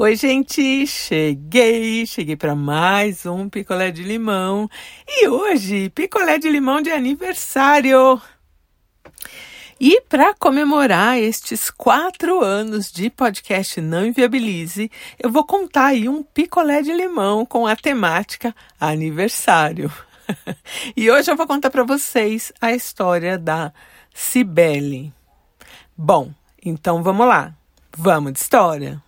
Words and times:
Oi, 0.00 0.14
gente, 0.14 0.86
cheguei, 0.86 2.06
cheguei 2.06 2.36
para 2.36 2.54
mais 2.54 3.26
um 3.26 3.48
picolé 3.48 3.90
de 3.90 4.04
limão 4.04 4.70
e 5.08 5.26
hoje 5.26 5.90
picolé 5.90 6.38
de 6.38 6.48
limão 6.48 6.80
de 6.80 6.92
aniversário. 6.92 8.22
E 9.80 10.00
para 10.02 10.32
comemorar 10.34 11.18
estes 11.18 11.68
quatro 11.68 12.40
anos 12.44 12.92
de 12.92 13.10
podcast 13.10 13.80
Não 13.80 14.06
Inviabilize, 14.06 14.88
eu 15.18 15.32
vou 15.32 15.44
contar 15.44 15.86
aí 15.86 16.08
um 16.08 16.22
picolé 16.22 16.80
de 16.80 16.92
limão 16.92 17.44
com 17.44 17.66
a 17.66 17.74
temática 17.74 18.54
aniversário. 18.78 19.90
e 20.96 21.10
hoje 21.10 21.28
eu 21.28 21.36
vou 21.36 21.44
contar 21.48 21.70
para 21.70 21.82
vocês 21.82 22.52
a 22.60 22.70
história 22.70 23.36
da 23.36 23.72
Cibele. 24.14 25.12
Bom, 25.96 26.30
então 26.64 27.02
vamos 27.02 27.26
lá, 27.26 27.52
vamos 27.96 28.34
de 28.34 28.38
história. 28.38 29.02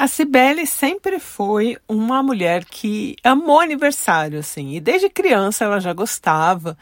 A 0.00 0.08
Cibele 0.08 0.64
sempre 0.64 1.20
foi 1.20 1.76
uma 1.86 2.22
mulher 2.22 2.64
que 2.64 3.16
amou 3.22 3.60
aniversário, 3.60 4.38
assim, 4.38 4.74
e 4.74 4.80
desde 4.80 5.10
criança 5.10 5.66
ela 5.66 5.78
já 5.78 5.92
gostava. 5.92 6.74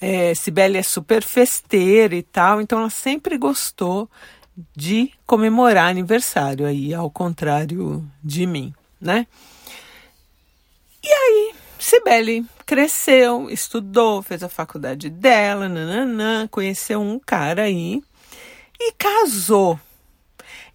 É, 0.00 0.34
Cibele 0.34 0.78
é 0.78 0.82
super 0.82 1.22
festeira 1.22 2.16
e 2.16 2.22
tal, 2.22 2.62
então 2.62 2.78
ela 2.78 2.88
sempre 2.88 3.36
gostou 3.36 4.08
de 4.74 5.12
comemorar 5.26 5.90
aniversário, 5.90 6.64
aí, 6.64 6.94
ao 6.94 7.10
contrário 7.10 8.02
de 8.24 8.46
mim, 8.46 8.72
né? 8.98 9.26
E 11.04 11.12
aí, 11.12 11.54
Cibele 11.78 12.42
cresceu, 12.64 13.50
estudou, 13.50 14.22
fez 14.22 14.42
a 14.42 14.48
faculdade 14.48 15.10
dela, 15.10 15.68
nananã, 15.68 16.48
conheceu 16.48 17.02
um 17.02 17.18
cara 17.18 17.64
aí 17.64 18.02
e 18.80 18.92
casou. 18.92 19.78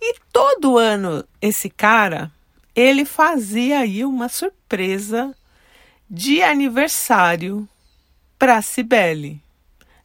E 0.02 0.16
todo 0.34 0.80
ano 0.80 1.24
esse 1.40 1.70
cara, 1.70 2.32
ele 2.76 3.06
fazia 3.06 3.80
aí 3.80 4.04
uma 4.04 4.28
surpresa 4.28 5.36
de 6.10 6.42
aniversário 6.42 7.70
para 8.40 8.62
Cibele. 8.64 9.40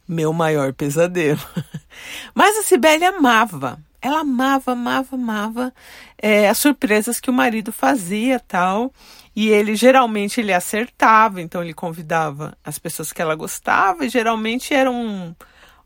Meu 0.07 0.31
maior 0.31 0.71
pesadelo. 0.71 1.41
Mas 2.33 2.55
a 2.57 2.63
Cibele 2.63 3.05
amava. 3.05 3.79
Ela 3.99 4.19
amava, 4.19 4.73
amava, 4.73 5.15
amava 5.15 5.73
é, 6.17 6.47
as 6.47 6.59
surpresas 6.59 7.19
que 7.19 7.31
o 7.31 7.33
marido 7.33 7.71
fazia 7.71 8.39
tal. 8.39 8.93
E 9.35 9.49
ele 9.49 9.75
geralmente 9.75 10.39
ele 10.39 10.53
acertava, 10.53 11.41
então 11.41 11.63
ele 11.63 11.73
convidava 11.73 12.57
as 12.63 12.77
pessoas 12.77 13.11
que 13.11 13.21
ela 13.21 13.35
gostava, 13.35 14.05
e 14.05 14.09
geralmente 14.09 14.73
era 14.73 14.89
um, 14.89 15.35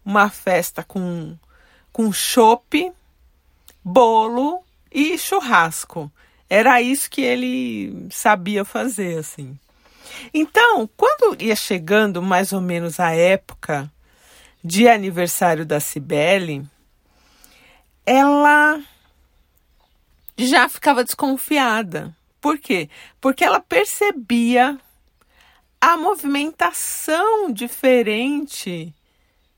uma 0.05 0.29
festa 0.29 0.83
com, 0.83 1.35
com 1.91 2.13
chope 2.13 2.93
bolo 3.83 4.63
e 4.91 5.17
churrasco. 5.17 6.11
Era 6.49 6.81
isso 6.81 7.09
que 7.09 7.21
ele 7.21 8.07
sabia 8.11 8.65
fazer, 8.65 9.19
assim. 9.19 9.57
Então, 10.33 10.89
quando 10.97 11.41
ia 11.41 11.55
chegando 11.55 12.21
mais 12.21 12.51
ou 12.51 12.61
menos 12.61 12.99
a 12.99 13.11
época 13.11 13.91
de 14.63 14.87
aniversário 14.87 15.65
da 15.65 15.79
Cibele, 15.79 16.65
ela 18.05 18.81
já 20.37 20.67
ficava 20.67 21.03
desconfiada. 21.03 22.15
Por 22.39 22.57
quê? 22.57 22.89
Porque 23.19 23.43
ela 23.43 23.59
percebia 23.59 24.79
a 25.79 25.97
movimentação 25.97 27.51
diferente 27.51 28.93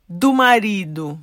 do 0.07 0.33
marido 0.33 1.19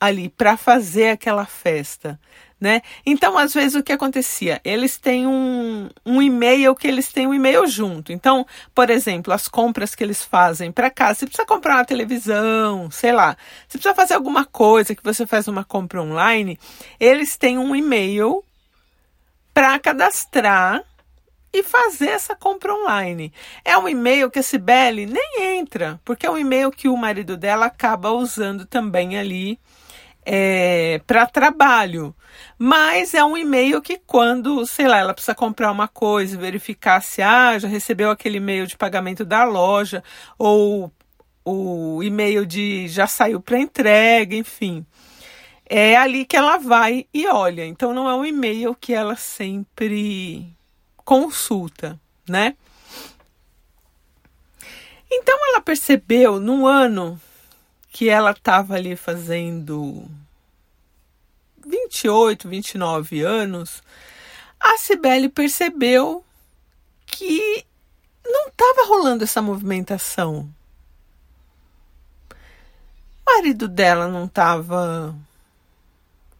ali 0.00 0.28
para 0.28 0.56
fazer 0.56 1.08
aquela 1.08 1.46
festa, 1.46 2.18
né? 2.60 2.82
Então, 3.04 3.36
às 3.36 3.52
vezes, 3.52 3.74
o 3.74 3.82
que 3.82 3.92
acontecia? 3.92 4.60
Eles 4.64 4.96
têm 4.96 5.26
um, 5.26 5.88
um 6.04 6.22
e-mail 6.22 6.74
que 6.74 6.86
eles 6.86 7.12
têm 7.12 7.26
um 7.26 7.34
e-mail 7.34 7.66
junto. 7.66 8.12
Então, 8.12 8.46
por 8.74 8.88
exemplo, 8.90 9.32
as 9.32 9.48
compras 9.48 9.94
que 9.94 10.02
eles 10.02 10.22
fazem 10.22 10.72
para 10.72 10.90
casa, 10.90 11.20
você 11.20 11.26
precisa 11.26 11.46
comprar 11.46 11.76
uma 11.76 11.84
televisão, 11.84 12.90
sei 12.90 13.12
lá, 13.12 13.36
você 13.68 13.78
precisa 13.78 13.94
fazer 13.94 14.14
alguma 14.14 14.44
coisa 14.44 14.94
que 14.94 15.04
você 15.04 15.26
faz 15.26 15.48
uma 15.48 15.64
compra 15.64 16.02
online, 16.02 16.58
eles 16.98 17.36
têm 17.36 17.58
um 17.58 17.74
e-mail 17.74 18.42
para 19.52 19.78
cadastrar 19.78 20.82
e 21.52 21.62
fazer 21.62 22.10
essa 22.10 22.36
compra 22.36 22.74
online. 22.74 23.32
É 23.64 23.76
um 23.78 23.88
e-mail 23.88 24.30
que 24.30 24.38
a 24.38 24.42
Cibele 24.42 25.06
nem 25.06 25.58
entra, 25.58 26.00
porque 26.04 26.26
é 26.26 26.30
um 26.30 26.36
e-mail 26.36 26.70
que 26.70 26.88
o 26.88 26.96
marido 26.96 27.36
dela 27.36 27.66
acaba 27.66 28.10
usando 28.10 28.66
também 28.66 29.18
ali 29.18 29.58
é, 30.26 31.00
para 31.06 31.24
trabalho. 31.26 32.14
Mas 32.58 33.14
é 33.14 33.24
um 33.24 33.36
e-mail 33.36 33.80
que 33.80 33.98
quando, 33.98 34.66
sei 34.66 34.88
lá, 34.88 34.98
ela 34.98 35.14
precisa 35.14 35.34
comprar 35.34 35.70
uma 35.70 35.86
coisa, 35.86 36.36
verificar 36.36 37.00
se 37.00 37.22
ah, 37.22 37.56
já 37.58 37.68
recebeu 37.68 38.10
aquele 38.10 38.38
e-mail 38.38 38.66
de 38.66 38.76
pagamento 38.76 39.24
da 39.24 39.44
loja, 39.44 40.02
ou 40.36 40.92
o 41.44 42.02
e-mail 42.02 42.44
de 42.44 42.88
já 42.88 43.06
saiu 43.06 43.40
para 43.40 43.58
entrega, 43.58 44.34
enfim. 44.34 44.84
É 45.68 45.96
ali 45.96 46.24
que 46.24 46.36
ela 46.36 46.58
vai 46.58 47.06
e 47.14 47.26
olha. 47.28 47.64
Então 47.64 47.94
não 47.94 48.08
é 48.08 48.14
um 48.14 48.24
e-mail 48.24 48.74
que 48.74 48.92
ela 48.92 49.16
sempre 49.16 50.52
consulta, 51.04 52.00
né? 52.28 52.56
Então 55.10 55.38
ela 55.50 55.60
percebeu 55.60 56.40
no 56.40 56.66
ano 56.66 57.20
que 57.96 58.10
ela 58.10 58.32
estava 58.32 58.74
ali 58.74 58.94
fazendo 58.94 60.06
28, 61.66 62.46
29 62.46 63.22
anos, 63.22 63.82
a 64.60 64.76
Cibele 64.76 65.30
percebeu 65.30 66.22
que 67.06 67.64
não 68.22 68.48
estava 68.48 68.86
rolando 68.86 69.24
essa 69.24 69.40
movimentação. 69.40 70.46
O 72.30 73.34
marido 73.34 73.66
dela 73.66 74.08
não 74.08 74.26
estava 74.26 75.16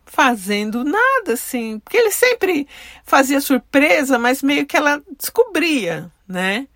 fazendo 0.05 0.85
nada 0.85 1.33
assim, 1.33 1.79
porque 1.79 1.97
ele 1.97 2.11
sempre 2.11 2.69
fazia 3.03 3.41
surpresa, 3.41 4.19
mas 4.19 4.43
meio 4.43 4.67
que 4.67 4.77
ela 4.77 5.03
descobria, 5.19 6.13
né? 6.29 6.69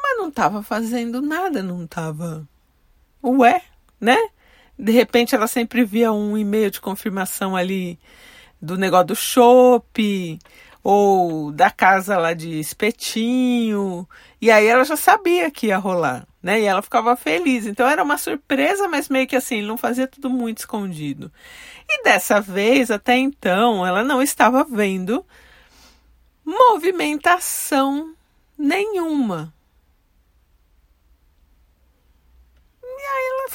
Mas 0.00 0.18
não 0.18 0.28
estava 0.28 0.62
fazendo 0.62 1.20
nada, 1.20 1.64
não 1.64 1.82
estava. 1.82 2.46
Ué, 3.24 3.60
né? 4.00 4.16
De 4.78 4.92
repente 4.92 5.34
ela 5.34 5.46
sempre 5.46 5.84
via 5.84 6.12
um 6.12 6.36
e-mail 6.38 6.70
de 6.70 6.80
confirmação 6.80 7.56
ali 7.56 7.98
do 8.60 8.76
negócio 8.76 9.06
do 9.08 9.16
chopp 9.16 10.38
ou 10.82 11.52
da 11.52 11.70
casa 11.70 12.16
lá 12.16 12.32
de 12.32 12.58
espetinho. 12.58 14.08
E 14.40 14.50
aí 14.50 14.66
ela 14.66 14.84
já 14.84 14.96
sabia 14.96 15.50
que 15.50 15.66
ia 15.68 15.78
rolar, 15.78 16.26
né? 16.42 16.60
E 16.60 16.64
ela 16.64 16.80
ficava 16.80 17.16
feliz. 17.16 17.66
Então 17.66 17.86
era 17.86 18.02
uma 18.02 18.18
surpresa, 18.18 18.88
mas 18.88 19.08
meio 19.08 19.26
que 19.26 19.36
assim, 19.36 19.62
não 19.62 19.76
fazia 19.76 20.06
tudo 20.06 20.30
muito 20.30 20.58
escondido. 20.58 21.30
E 21.88 22.02
dessa 22.04 22.40
vez, 22.40 22.90
até 22.90 23.16
então, 23.16 23.84
ela 23.86 24.04
não 24.04 24.22
estava 24.22 24.64
vendo 24.64 25.24
movimentação 26.44 28.14
nenhuma. 28.56 29.52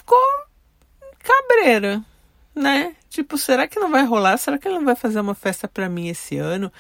Ficou 0.04 0.20
cabreira, 1.20 2.04
né? 2.54 2.96
Tipo, 3.10 3.38
será 3.38 3.68
que 3.68 3.80
não 3.80 3.90
vai 3.90 4.06
rolar? 4.06 4.38
Será 4.38 4.58
que 4.58 4.68
ele 4.68 4.76
não 4.76 4.86
vai 4.86 4.96
fazer 4.96 5.20
uma 5.20 5.34
festa 5.34 5.68
para 5.68 5.90
mim 5.90 6.10
esse 6.10 6.38
ano? 6.38 6.72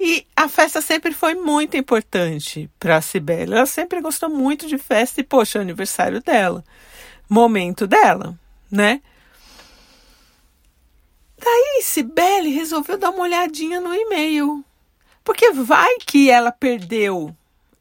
E 0.00 0.26
a 0.34 0.48
festa 0.48 0.80
sempre 0.80 1.12
foi 1.12 1.34
muito 1.34 1.76
importante 1.76 2.70
para 2.78 2.96
a 2.96 3.02
Cibele. 3.02 3.54
Ela 3.54 3.66
sempre 3.66 4.00
gostou 4.00 4.28
muito 4.28 4.66
de 4.66 4.78
festa 4.78 5.20
e, 5.20 5.24
poxa, 5.24 5.58
é 5.58 5.62
aniversário 5.62 6.22
dela, 6.22 6.64
momento 7.28 7.86
dela, 7.86 8.38
né? 8.70 9.00
Daí, 11.38 11.82
Cibele 11.82 12.50
resolveu 12.50 12.98
dar 12.98 13.10
uma 13.10 13.22
olhadinha 13.22 13.80
no 13.80 13.94
e-mail. 13.94 14.64
Porque 15.24 15.50
vai 15.50 15.96
que 15.98 16.30
ela 16.30 16.52
perdeu 16.52 17.34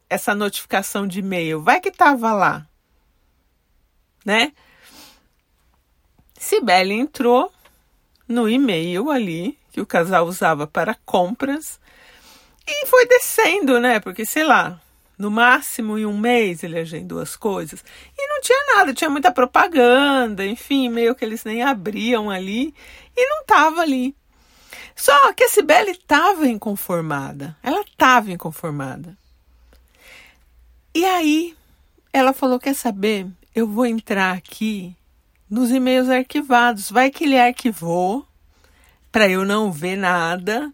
essa 0.10 0.34
notificação 0.34 1.08
de 1.08 1.20
e-mail, 1.20 1.62
vai 1.62 1.80
que 1.80 1.90
estava 1.90 2.34
lá 2.34 2.68
né? 4.26 4.52
Cibele 6.46 6.94
entrou 6.94 7.52
no 8.28 8.48
e-mail 8.48 9.10
ali 9.10 9.58
que 9.72 9.82
o 9.82 9.86
casal 9.86 10.28
usava 10.28 10.68
para 10.68 10.96
compras 11.06 11.80
e 12.68 12.86
foi 12.86 13.08
descendo, 13.08 13.80
né? 13.80 14.00
Porque 14.00 14.26
sei 14.26 14.44
lá, 14.44 14.80
no 15.18 15.32
máximo 15.32 15.98
em 15.98 16.06
um 16.06 16.16
mês 16.16 16.64
ele 16.64 16.78
agendou 16.78 17.20
as 17.20 17.36
coisas 17.36 17.84
e 18.16 18.28
não 18.28 18.42
tinha 18.42 18.76
nada, 18.76 18.94
tinha 18.94 19.10
muita 19.10 19.32
propaganda, 19.32 20.46
enfim, 20.46 20.88
meio 20.88 21.16
que 21.16 21.26
eles 21.26 21.44
nem 21.44 21.64
abriam 21.64 22.30
ali 22.30 22.76
e 23.18 23.28
não 23.28 23.44
tava 23.46 23.82
ali. 23.82 24.16
Só 24.96 25.34
que 25.34 25.46
a 25.46 25.50
Cibele 25.50 25.92
estava 25.92 26.48
inconformada, 26.48 27.58
ela 27.64 27.82
estava 27.82 28.32
inconformada. 28.32 29.18
E 30.94 31.04
aí 31.04 31.56
ela 32.14 32.34
falou: 32.34 32.60
Quer 32.60 32.76
saber? 32.76 33.28
eu 33.56 33.66
vou 33.66 33.86
entrar 33.86 34.36
aqui 34.36 34.94
nos 35.50 35.72
e-mails 35.72 36.10
arquivados. 36.10 36.90
Vai 36.90 37.10
que 37.10 37.24
ele 37.24 37.40
arquivou 37.40 38.28
para 39.12 39.30
eu 39.30 39.46
não 39.46 39.72
ver 39.72 39.96
nada 39.96 40.74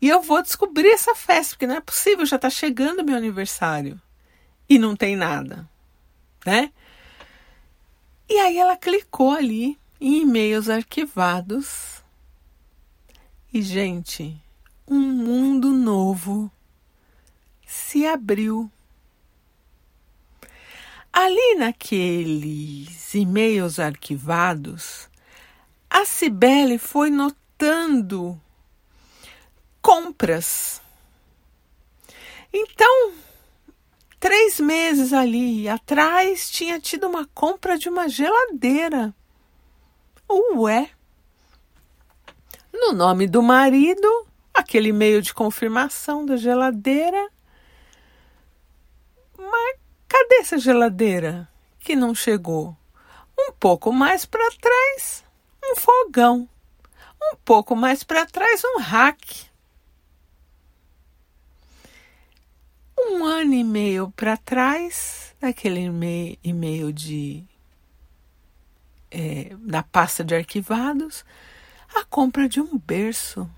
E 0.00 0.08
eu 0.08 0.22
vou 0.22 0.42
descobrir 0.42 0.88
essa 0.88 1.14
festa, 1.14 1.54
porque 1.54 1.66
não 1.66 1.76
é 1.76 1.80
possível, 1.80 2.24
já 2.24 2.36
está 2.36 2.48
chegando 2.48 3.04
meu 3.04 3.16
aniversário. 3.16 4.00
E 4.68 4.78
não 4.78 4.96
tem 4.96 5.14
nada, 5.14 5.68
né? 6.46 6.72
E 8.28 8.38
aí 8.38 8.56
ela 8.56 8.76
clicou 8.76 9.32
ali 9.32 9.78
em 10.00 10.22
e-mails 10.22 10.70
arquivados. 10.70 12.02
E, 13.52 13.60
gente, 13.60 14.40
um 14.88 15.00
mundo 15.00 15.70
novo 15.70 16.50
se 17.66 18.06
abriu. 18.06 18.70
Ali 21.12 21.56
naqueles 21.56 23.14
e-mails 23.14 23.78
arquivados, 23.78 25.08
a 25.88 26.04
Cibele 26.04 26.78
foi 26.78 27.10
notando 27.10 28.40
compras. 29.82 30.80
Então, 32.52 33.12
três 34.20 34.60
meses 34.60 35.12
ali 35.12 35.68
atrás, 35.68 36.50
tinha 36.50 36.78
tido 36.78 37.08
uma 37.08 37.26
compra 37.34 37.76
de 37.76 37.88
uma 37.88 38.08
geladeira. 38.08 39.14
Ué! 40.28 40.90
No 42.72 42.92
nome 42.92 43.26
do 43.26 43.42
marido, 43.42 44.26
aquele 44.54 44.90
e-mail 44.90 45.20
de 45.20 45.34
confirmação 45.34 46.24
da 46.24 46.36
geladeira. 46.36 47.28
Cadê 50.30 50.42
essa 50.42 50.58
geladeira 50.58 51.48
que 51.80 51.96
não 51.96 52.14
chegou? 52.14 52.76
Um 53.36 53.50
pouco 53.50 53.92
mais 53.92 54.24
para 54.24 54.48
trás, 54.60 55.24
um 55.60 55.74
fogão. 55.74 56.48
Um 57.20 57.34
pouco 57.44 57.74
mais 57.74 58.04
para 58.04 58.24
trás, 58.24 58.62
um 58.64 58.78
rack. 58.78 59.50
um 62.96 63.24
ano 63.24 63.54
e 63.54 63.64
meio 63.64 64.12
para 64.12 64.36
trás, 64.36 65.34
naquele 65.40 65.80
e-mail 66.44 66.92
de 66.92 67.42
é, 69.10 69.56
da 69.58 69.82
pasta 69.82 70.22
de 70.22 70.36
arquivados, 70.36 71.24
a 71.92 72.04
compra 72.04 72.48
de 72.48 72.60
um 72.60 72.78
berço. 72.78 73.50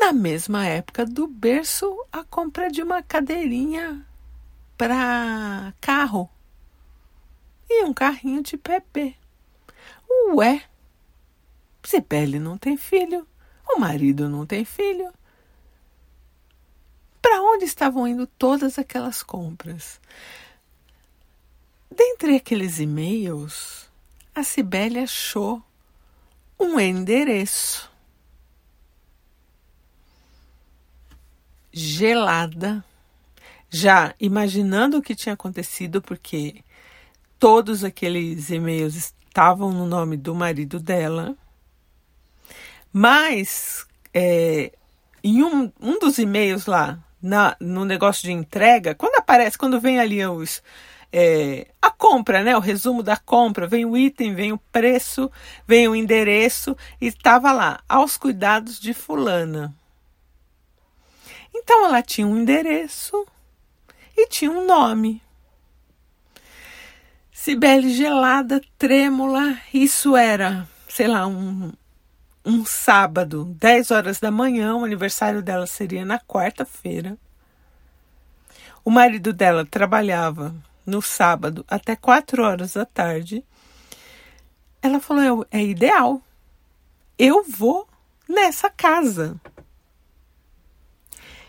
Na 0.00 0.12
mesma 0.12 0.66
época 0.66 1.06
do 1.06 1.28
berço, 1.28 1.86
a 2.10 2.24
compra 2.24 2.68
de 2.68 2.82
uma 2.82 3.02
cadeirinha 3.04 4.04
para 4.80 5.74
carro 5.78 6.26
e 7.68 7.84
um 7.84 7.92
carrinho 7.92 8.42
de 8.42 8.56
bebê. 8.56 9.14
Ué, 10.32 10.64
Sibeli 11.84 12.38
não 12.38 12.56
tem 12.56 12.78
filho, 12.78 13.28
o 13.68 13.78
marido 13.78 14.26
não 14.26 14.46
tem 14.46 14.64
filho, 14.64 15.12
para 17.20 17.42
onde 17.42 17.66
estavam 17.66 18.08
indo 18.08 18.26
todas 18.26 18.78
aquelas 18.78 19.22
compras? 19.22 20.00
Dentre 21.94 22.36
aqueles 22.36 22.80
e-mails, 22.80 23.86
a 24.34 24.42
Cibele 24.42 25.00
achou 25.00 25.62
um 26.58 26.80
endereço. 26.80 27.92
Gelada, 31.70 32.82
já 33.70 34.14
imaginando 34.20 34.98
o 34.98 35.02
que 35.02 35.14
tinha 35.14 35.34
acontecido, 35.34 36.02
porque 36.02 36.64
todos 37.38 37.84
aqueles 37.84 38.50
e-mails 38.50 38.96
estavam 38.96 39.72
no 39.72 39.86
nome 39.86 40.16
do 40.16 40.34
marido 40.34 40.80
dela, 40.80 41.36
mas 42.92 43.86
é, 44.12 44.72
em 45.22 45.42
um, 45.42 45.72
um 45.80 45.98
dos 45.98 46.18
e-mails 46.18 46.66
lá 46.66 46.98
na, 47.22 47.56
no 47.60 47.84
negócio 47.84 48.24
de 48.24 48.32
entrega, 48.32 48.94
quando 48.94 49.16
aparece, 49.16 49.56
quando 49.56 49.80
vem 49.80 50.00
ali 50.00 50.24
os, 50.26 50.62
é, 51.12 51.68
a 51.80 51.90
compra, 51.90 52.42
né? 52.42 52.56
O 52.56 52.60
resumo 52.60 53.02
da 53.02 53.16
compra, 53.16 53.66
vem 53.66 53.84
o 53.84 53.96
item, 53.96 54.34
vem 54.34 54.52
o 54.52 54.58
preço, 54.72 55.30
vem 55.66 55.88
o 55.88 55.94
endereço 55.94 56.76
e 57.00 57.06
estava 57.06 57.52
lá, 57.52 57.80
aos 57.88 58.16
cuidados 58.16 58.80
de 58.80 58.94
fulana. 58.94 59.74
Então 61.54 61.84
ela 61.84 62.02
tinha 62.02 62.26
um 62.26 62.38
endereço 62.38 63.26
e 64.20 64.28
tinha 64.28 64.50
um 64.50 64.66
nome. 64.66 65.22
Cibele 67.32 67.94
gelada, 67.94 68.60
trêmula, 68.76 69.58
isso 69.72 70.14
era, 70.14 70.68
sei 70.88 71.08
lá, 71.08 71.26
um, 71.26 71.72
um 72.44 72.64
sábado, 72.66 73.44
10 73.58 73.90
horas 73.90 74.20
da 74.20 74.30
manhã, 74.30 74.74
o 74.76 74.84
aniversário 74.84 75.42
dela 75.42 75.66
seria 75.66 76.04
na 76.04 76.18
quarta-feira. 76.18 77.16
O 78.84 78.90
marido 78.90 79.32
dela 79.32 79.64
trabalhava 79.64 80.54
no 80.84 81.00
sábado 81.00 81.64
até 81.66 81.96
4 81.96 82.42
horas 82.42 82.74
da 82.74 82.84
tarde. 82.84 83.42
Ela 84.82 85.00
falou: 85.00 85.46
é 85.50 85.62
ideal, 85.62 86.20
eu 87.18 87.44
vou 87.44 87.88
nessa 88.28 88.68
casa. 88.68 89.40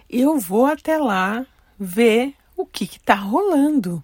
Eu 0.09 0.37
vou 0.39 0.65
até 0.65 0.97
lá 0.97 1.45
ver 1.79 2.35
o 2.55 2.65
que 2.65 2.83
está 2.83 3.15
rolando. 3.15 4.03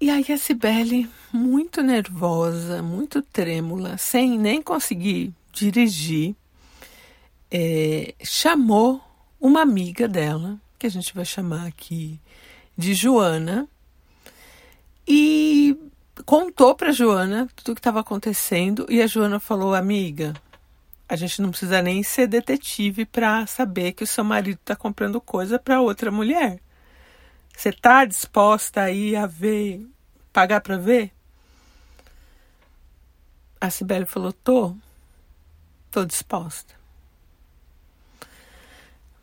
E 0.00 0.10
aí 0.10 0.24
a 0.30 0.36
Cibele, 0.36 1.08
muito 1.32 1.82
nervosa, 1.82 2.82
muito 2.82 3.22
trêmula, 3.22 3.96
sem 3.96 4.38
nem 4.38 4.60
conseguir 4.60 5.32
dirigir, 5.52 6.34
é, 7.50 8.14
chamou 8.22 9.00
uma 9.40 9.62
amiga 9.62 10.06
dela, 10.06 10.60
que 10.78 10.86
a 10.86 10.90
gente 10.90 11.14
vai 11.14 11.24
chamar 11.24 11.66
aqui 11.66 12.20
de 12.76 12.92
Joana, 12.92 13.68
e 15.06 15.76
contou 16.24 16.74
para 16.74 16.92
Joana 16.92 17.48
tudo 17.54 17.72
o 17.72 17.74
que 17.74 17.80
estava 17.80 18.00
acontecendo. 18.00 18.86
E 18.88 19.00
a 19.02 19.06
Joana 19.06 19.38
falou: 19.38 19.74
Amiga, 19.74 20.34
a 21.08 21.16
gente 21.16 21.42
não 21.42 21.50
precisa 21.50 21.82
nem 21.82 22.02
ser 22.02 22.26
detetive 22.26 23.04
para 23.04 23.46
saber 23.46 23.92
que 23.92 24.04
o 24.04 24.06
seu 24.06 24.24
marido 24.24 24.58
está 24.60 24.74
comprando 24.74 25.20
coisa 25.20 25.58
para 25.58 25.80
outra 25.80 26.10
mulher. 26.10 26.60
Você 27.56 27.68
está 27.68 28.04
disposta 28.04 28.82
aí 28.82 29.14
a 29.14 29.26
ver 29.26 29.86
pagar 30.32 30.60
para 30.60 30.76
ver? 30.76 31.12
A 33.60 33.70
Sibeli 33.70 34.04
falou: 34.04 34.32
tô, 34.32 34.76
tô 35.90 36.04
disposta. 36.04 36.74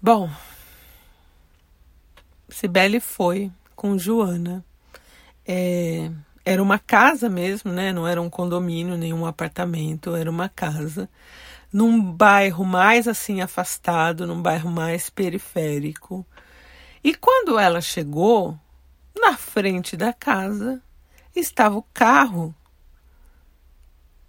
Bom, 0.01 0.29
Sibeli 2.49 2.99
foi 2.99 3.51
com 3.75 3.97
Joana. 3.97 4.63
É, 5.45 6.09
era 6.45 6.63
uma 6.63 6.79
casa 6.79 7.29
mesmo, 7.29 7.71
né? 7.71 7.91
Não 7.91 8.07
era 8.07 8.21
um 8.21 8.29
condomínio, 8.29 8.97
nenhum 8.97 9.25
apartamento, 9.25 10.15
era 10.15 10.29
uma 10.29 10.47
casa 10.47 11.09
num 11.71 12.01
bairro 12.11 12.65
mais 12.65 13.07
assim 13.07 13.41
afastado, 13.41 14.27
num 14.27 14.41
bairro 14.41 14.69
mais 14.69 15.09
periférico. 15.09 16.25
E 17.03 17.15
quando 17.15 17.57
ela 17.57 17.81
chegou, 17.81 18.59
na 19.15 19.37
frente 19.37 19.95
da 19.95 20.11
casa 20.11 20.81
estava 21.35 21.77
o 21.77 21.85
carro 21.93 22.53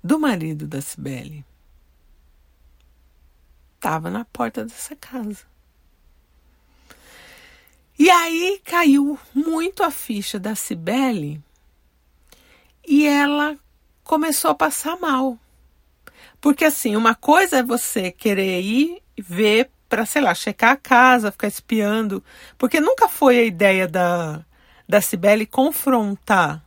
do 0.02 0.18
marido 0.18 0.66
da 0.66 0.80
Cibele. 0.80 1.44
Estava 3.74 4.10
na 4.10 4.24
porta 4.24 4.64
dessa 4.64 4.94
casa. 4.94 5.44
E 7.98 8.10
aí 8.10 8.60
caiu 8.64 9.18
muito 9.34 9.82
a 9.82 9.90
ficha 9.90 10.38
da 10.38 10.54
Cibele 10.54 11.42
e 12.86 13.06
ela 13.06 13.56
começou 14.02 14.50
a 14.50 14.54
passar 14.54 14.98
mal. 14.98 15.38
Porque 16.42 16.64
assim, 16.64 16.96
uma 16.96 17.14
coisa 17.14 17.58
é 17.58 17.62
você 17.62 18.10
querer 18.10 18.60
ir 18.60 19.00
ver 19.16 19.70
para, 19.88 20.04
sei 20.04 20.20
lá, 20.20 20.34
checar 20.34 20.72
a 20.72 20.76
casa, 20.76 21.30
ficar 21.30 21.46
espiando, 21.46 22.22
porque 22.58 22.80
nunca 22.80 23.08
foi 23.08 23.38
a 23.38 23.44
ideia 23.44 23.86
da 23.86 24.44
da 24.88 25.00
Cibele 25.00 25.46
confrontar 25.46 26.62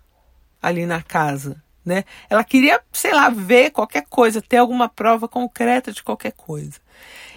ali 0.61 0.85
na 0.85 1.01
casa, 1.01 1.61
né? 1.83 2.05
Ela 2.29 2.43
queria, 2.43 2.81
sei 2.91 3.13
lá, 3.13 3.29
ver 3.29 3.71
qualquer 3.71 4.05
coisa, 4.09 4.41
ter 4.41 4.57
alguma 4.57 4.87
prova 4.87 5.27
concreta 5.27 5.91
de 5.91 6.01
qualquer 6.01 6.31
coisa. 6.31 6.79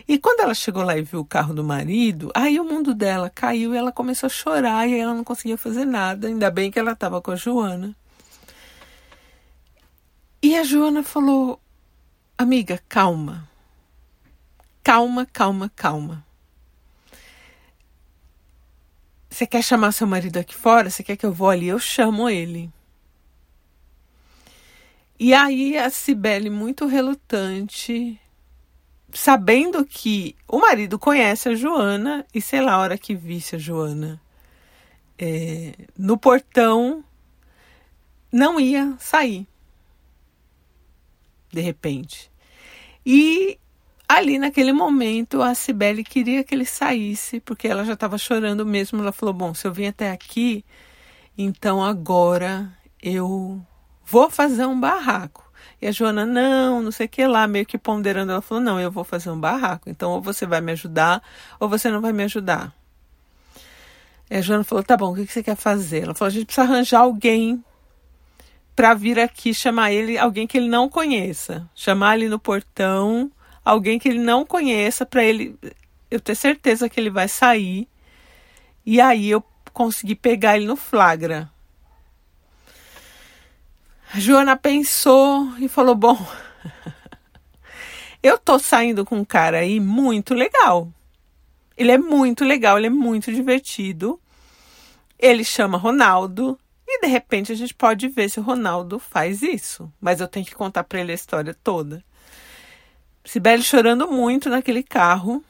E 0.07 0.17
quando 0.17 0.41
ela 0.41 0.55
chegou 0.55 0.85
lá 0.85 0.97
e 0.97 1.03
viu 1.03 1.21
o 1.21 1.25
carro 1.25 1.53
do 1.53 1.65
marido, 1.65 2.31
aí 2.35 2.59
o 2.61 2.65
mundo 2.65 2.95
dela 2.95 3.29
caiu 3.29 3.75
e 3.75 3.77
ela 3.77 3.93
começou 3.93 4.29
a 4.29 4.31
chorar 4.31 4.89
e 4.89 4.99
ela 4.99 5.13
não 5.13 5.25
conseguia 5.25 5.59
fazer 5.59 5.85
nada. 5.85 6.29
Ainda 6.29 6.51
bem 6.51 6.71
que 6.71 6.79
ela 6.79 6.93
estava 6.93 7.21
com 7.21 7.33
a 7.33 7.37
Joana. 7.37 7.95
E 10.41 10.57
a 10.57 10.63
Joana 10.63 11.03
falou: 11.03 11.61
Amiga, 12.41 12.81
calma. 12.89 13.51
Calma, 14.85 15.27
calma, 15.27 15.69
calma. 15.75 16.25
Você 19.29 19.45
quer 19.45 19.61
chamar 19.63 19.91
seu 19.91 20.07
marido 20.07 20.39
aqui 20.39 20.55
fora? 20.55 20.89
Você 20.89 21.03
quer 21.03 21.17
que 21.17 21.27
eu 21.27 21.33
vou 21.33 21.51
ali? 21.51 21.67
Eu 21.67 21.81
chamo 21.81 22.31
ele. 22.31 22.73
E 25.19 25.35
aí 25.35 25.77
a 25.77 25.91
Cibele, 25.91 26.49
muito 26.49 26.87
relutante, 26.87 28.21
sabendo 29.13 29.85
que 29.85 30.37
o 30.47 30.61
marido 30.61 30.97
conhece 30.97 31.49
a 31.49 31.55
Joana 31.57 32.25
e 32.33 32.41
sei 32.41 32.61
lá 32.61 32.75
a 32.75 32.79
hora 32.79 32.97
que 32.97 33.17
visse 33.17 33.57
a 33.57 33.59
Joana 33.59 34.21
é, 35.19 35.75
no 35.99 36.17
portão 36.17 37.05
não 38.31 38.61
ia 38.61 38.95
sair 39.01 39.45
de 41.51 41.61
repente. 41.61 42.31
E 43.05 43.59
ali 44.09 44.39
naquele 44.39 44.73
momento 44.73 45.43
a 45.43 45.55
Cibele 45.55 46.03
queria 46.03 46.43
que 46.43 46.55
ele 46.55 46.65
saísse, 46.65 47.41
porque 47.41 47.69
ela 47.69 47.85
já 47.85 47.93
estava 47.93 48.17
chorando 48.17 48.65
mesmo. 48.65 49.01
Ela 49.01 49.13
falou: 49.13 49.35
Bom, 49.35 49.55
se 49.55 49.67
eu 49.67 49.73
vim 49.73 49.87
até 49.87 50.11
aqui, 50.11 50.65
então 51.37 51.83
agora 51.83 52.73
eu 53.03 53.61
vou 54.05 54.31
fazer 54.31 54.67
um 54.67 54.79
barraco. 54.79 55.49
E 55.81 55.87
a 55.87 55.93
Joana, 55.93 56.27
não, 56.27 56.83
não 56.83 56.91
sei 56.91 57.07
o 57.07 57.09
que 57.09 57.25
lá, 57.27 57.47
meio 57.47 57.65
que 57.65 57.79
ponderando, 57.79 58.33
ela 58.33 58.43
falou: 58.43 58.63
Não, 58.63 58.81
eu 58.81 58.91
vou 58.91 59.05
fazer 59.05 59.31
um 59.31 59.39
barraco. 59.39 59.89
Então, 59.89 60.11
ou 60.11 60.21
você 60.21 60.47
vai 60.47 60.61
me 60.61 60.73
ajudar, 60.73 61.23
ou 61.61 61.69
você 61.69 61.91
não 61.91 62.01
vai 62.01 62.13
me 62.13 62.25
ajudar. 62.25 62.75
E 64.31 64.37
a 64.37 64.41
Joana 64.41 64.65
falou: 64.65 64.83
Tá 64.83 64.97
bom, 64.97 65.13
o 65.13 65.15
que 65.15 65.27
você 65.27 65.43
quer 65.43 65.57
fazer? 65.57 66.03
Ela 66.05 66.15
falou: 66.15 66.29
A 66.29 66.33
gente 66.33 66.47
precisa 66.47 66.67
arranjar 66.67 67.01
alguém 67.01 67.63
para 68.79 68.95
vir 68.95 69.19
aqui 69.19 69.53
chamar 69.53 69.91
ele, 69.91 70.17
alguém 70.17 70.47
que 70.47 70.57
ele 70.57 70.69
não 70.69 70.89
conheça, 70.89 71.69
chamar 71.75 72.17
ele 72.17 72.29
no 72.29 72.39
portão, 72.39 73.29
alguém 73.65 73.99
que 73.99 74.09
ele 74.09 74.21
não 74.21 74.47
conheça, 74.47 75.05
para 75.05 75.25
ele, 75.25 75.59
eu 76.09 76.21
ter 76.21 76.37
certeza 76.37 76.89
que 76.89 77.01
ele 77.01 77.11
vai 77.11 77.27
sair. 77.27 77.89
E 78.87 79.01
aí 79.01 79.29
eu 79.29 79.43
consegui 79.73 80.15
pegar 80.15 80.57
ele 80.57 80.69
no 80.69 80.77
flagra. 80.77 81.51
A 84.15 84.21
Joana 84.21 84.57
pensou 84.57 85.53
e 85.59 85.67
falou: 85.67 85.97
Bom, 85.97 86.17
eu 88.23 88.39
tô 88.39 88.61
saindo 88.61 89.05
com 89.05 89.17
um 89.17 89.25
cara 89.25 89.59
aí 89.59 89.81
muito 89.81 90.35
legal. 90.35 90.89
Ele 91.77 91.91
é 91.91 91.99
muito 91.99 92.45
legal, 92.45 92.79
ele 92.79 92.87
é 92.87 92.91
muito 92.91 93.33
divertido. 93.33 94.21
Ele 95.19 95.43
chama 95.43 95.77
Ronaldo. 95.77 96.57
E 96.91 97.03
de 97.03 97.07
repente 97.07 97.53
a 97.53 97.55
gente 97.55 97.75
pode 97.75 98.09
ver 98.09 98.31
se 98.31 98.41
o 98.41 98.43
Ronaldo 98.43 98.99
faz 98.99 99.43
isso. 99.43 99.93
Mas 100.01 100.21
eu 100.23 100.27
tenho 100.27 100.47
que 100.47 100.55
contar 100.55 100.85
para 100.85 101.01
ele 101.01 101.13
a 101.13 101.15
história 101.15 101.53
toda. 101.53 102.03
Sibeli 103.23 103.63
chorando 103.63 104.11
muito 104.11 104.49
naquele 104.49 104.83
carro. 104.83 105.45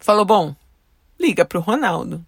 Falou: 0.00 0.24
Bom, 0.24 0.56
liga 1.20 1.44
pro 1.44 1.60
Ronaldo. 1.60 2.26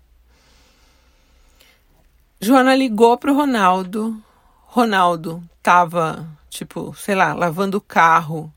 Joana 2.41 2.77
ligou 2.77 3.19
pro 3.19 3.35
Ronaldo. 3.35 4.23
Ronaldo 4.67 5.43
tava, 5.61 6.29
tipo, 6.49 6.95
sei 6.95 7.17
lá, 7.17 7.35
lavando 7.35 7.79
o 7.79 7.81
carro 7.81 8.55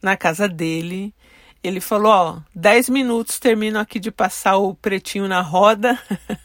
na 0.00 0.16
casa 0.16 0.48
dele. 0.48 1.12
Ele 1.60 1.80
falou: 1.80 2.12
Ó, 2.12 2.40
10 2.54 2.88
minutos 2.88 3.40
termino 3.40 3.80
aqui 3.80 3.98
de 3.98 4.12
passar 4.12 4.58
o 4.58 4.76
pretinho 4.76 5.26
na 5.26 5.40
roda. 5.40 5.98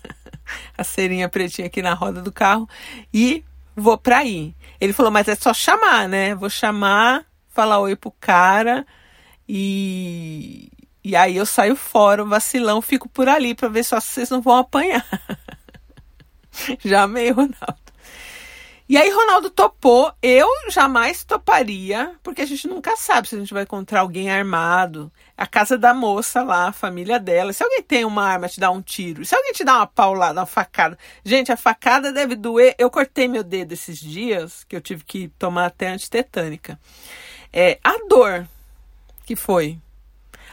a 0.77 0.83
cerinha 0.83 1.29
pretinha 1.29 1.67
aqui 1.67 1.81
na 1.81 1.93
roda 1.93 2.21
do 2.21 2.31
carro 2.31 2.67
e 3.13 3.43
vou 3.75 3.97
pra 3.97 4.19
aí. 4.19 4.55
Ele 4.79 4.93
falou, 4.93 5.11
mas 5.11 5.27
é 5.27 5.35
só 5.35 5.53
chamar, 5.53 6.07
né? 6.07 6.35
Vou 6.35 6.49
chamar, 6.49 7.25
falar 7.49 7.79
oi 7.79 7.95
pro 7.95 8.11
cara 8.19 8.85
e, 9.47 10.69
e 11.03 11.15
aí 11.15 11.37
eu 11.37 11.45
saio 11.45 11.75
fora, 11.75 12.23
vacilão, 12.23 12.81
fico 12.81 13.09
por 13.09 13.27
ali 13.27 13.55
para 13.55 13.67
ver 13.67 13.83
só 13.83 13.99
se 13.99 14.07
vocês 14.07 14.29
não 14.29 14.41
vão 14.41 14.57
apanhar. 14.57 15.05
Já 16.83 17.03
amei, 17.03 17.31
Ronaldo. 17.31 17.88
E 18.89 18.97
aí 18.97 19.07
Ronaldo 19.11 19.51
topou, 19.51 20.11
eu 20.19 20.49
jamais 20.71 21.23
toparia, 21.23 22.15
porque 22.23 22.41
a 22.41 22.45
gente 22.45 22.67
nunca 22.67 22.97
sabe 22.97 23.27
se 23.27 23.35
a 23.35 23.37
gente 23.39 23.53
vai 23.53 23.61
encontrar 23.61 23.99
alguém 23.99 24.31
armado. 24.31 25.11
A 25.37 25.45
casa 25.45 25.77
da 25.77 25.93
moça 25.93 26.41
lá, 26.41 26.69
a 26.69 26.71
família 26.71 27.19
dela. 27.19 27.53
Se 27.53 27.61
alguém 27.61 27.83
tem 27.83 28.03
uma 28.03 28.25
arma, 28.25 28.49
te 28.49 28.59
dá 28.59 28.71
um 28.71 28.81
tiro. 28.81 29.23
Se 29.23 29.35
alguém 29.35 29.53
te 29.53 29.63
dá 29.63 29.75
uma 29.75 29.85
paulada, 29.85 30.39
uma 30.39 30.47
facada. 30.47 30.97
Gente, 31.23 31.51
a 31.51 31.55
facada 31.55 32.11
deve 32.11 32.35
doer. 32.35 32.73
Eu 32.79 32.89
cortei 32.89 33.27
meu 33.27 33.43
dedo 33.43 33.73
esses 33.73 33.99
dias, 33.99 34.63
que 34.63 34.75
eu 34.75 34.81
tive 34.81 35.03
que 35.03 35.27
tomar 35.37 35.67
até 35.67 35.89
antitetânica. 35.89 36.79
É, 37.53 37.77
a 37.83 37.93
dor 38.07 38.47
que 39.23 39.35
foi. 39.35 39.77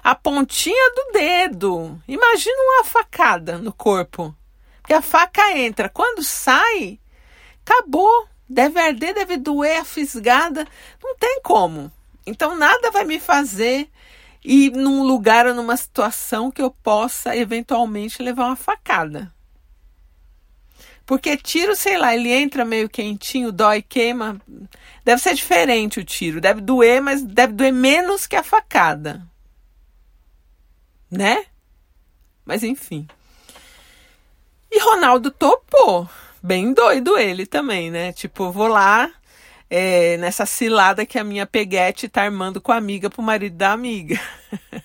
A 0.04 0.14
pontinha 0.14 0.92
do 0.94 1.12
dedo. 1.12 1.98
Imagina 2.06 2.56
uma 2.58 2.84
facada 2.84 3.56
no 3.56 3.72
corpo. 3.72 4.36
Porque 4.82 4.92
a 4.92 5.00
faca 5.00 5.56
entra. 5.56 5.88
Quando 5.88 6.22
sai, 6.22 7.00
acabou. 7.66 8.28
Deve 8.48 8.78
arder, 8.78 9.12
deve 9.12 9.36
doer, 9.36 9.80
a 9.80 9.84
fisgada. 9.84 10.66
Não 11.02 11.16
tem 11.16 11.40
como. 11.42 11.90
Então 12.24 12.56
nada 12.56 12.90
vai 12.90 13.04
me 13.04 13.18
fazer 13.18 13.90
ir 14.44 14.70
num 14.70 15.02
lugar 15.02 15.46
ou 15.46 15.54
numa 15.54 15.76
situação 15.76 16.50
que 16.50 16.62
eu 16.62 16.70
possa 16.70 17.36
eventualmente 17.36 18.22
levar 18.22 18.46
uma 18.46 18.56
facada. 18.56 19.34
Porque 21.04 21.36
tiro, 21.36 21.74
sei 21.76 21.96
lá, 21.96 22.14
ele 22.14 22.32
entra 22.32 22.64
meio 22.64 22.88
quentinho, 22.88 23.52
dói, 23.52 23.82
queima. 23.82 24.40
Deve 25.04 25.22
ser 25.22 25.34
diferente 25.34 26.00
o 26.00 26.04
tiro. 26.04 26.40
Deve 26.40 26.60
doer, 26.60 27.00
mas 27.00 27.22
deve 27.22 27.52
doer 27.52 27.72
menos 27.72 28.26
que 28.26 28.34
a 28.34 28.42
facada. 28.42 29.24
Né? 31.08 31.44
Mas 32.44 32.64
enfim. 32.64 33.06
E 34.70 34.80
Ronaldo 34.80 35.30
topou 35.30 36.08
bem 36.42 36.72
doido 36.72 37.18
ele 37.18 37.46
também, 37.46 37.90
né? 37.90 38.12
Tipo, 38.12 38.50
vou 38.50 38.68
lá 38.68 39.10
é, 39.68 40.16
nessa 40.16 40.46
cilada 40.46 41.04
que 41.04 41.18
a 41.18 41.24
minha 41.24 41.46
peguete 41.46 42.08
tá 42.08 42.22
armando 42.22 42.60
com 42.60 42.72
a 42.72 42.76
amiga 42.76 43.10
pro 43.10 43.22
marido 43.22 43.56
da 43.56 43.72
amiga. 43.72 44.20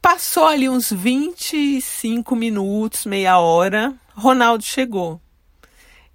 Passou 0.00 0.46
ali 0.46 0.68
uns 0.68 0.90
25 0.90 2.34
minutos, 2.34 3.04
meia 3.04 3.38
hora, 3.38 3.94
Ronaldo 4.14 4.64
chegou. 4.64 5.20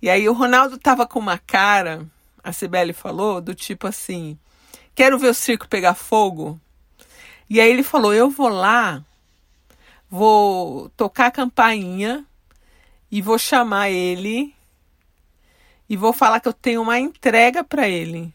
E 0.02 0.10
aí 0.10 0.28
o 0.28 0.34
Ronaldo 0.34 0.78
tava 0.78 1.06
com 1.06 1.20
uma 1.20 1.38
cara, 1.38 2.06
a 2.44 2.52
Cibele 2.52 2.94
falou, 2.94 3.40
do 3.40 3.54
tipo 3.54 3.88
assim: 3.88 4.38
quero 4.96 5.20
ver 5.20 5.30
o 5.30 5.34
circo 5.34 5.68
pegar 5.68 5.94
fogo. 5.94 6.60
E 7.50 7.62
aí 7.62 7.70
ele 7.70 7.84
falou: 7.84 8.14
eu 8.14 8.30
vou 8.30 8.50
lá, 8.50 9.04
vou 10.10 10.90
tocar 10.90 11.28
a 11.28 11.32
campainha 11.32 12.26
e 13.14 13.22
vou 13.22 13.38
chamar 13.38 13.92
ele 13.92 14.56
e 15.88 15.96
vou 15.96 16.12
falar 16.12 16.40
que 16.40 16.48
eu 16.48 16.54
tenho 16.54 16.82
uma 16.82 17.00
entrega 17.00 17.64
para 17.64 17.88
ele. 17.88 18.34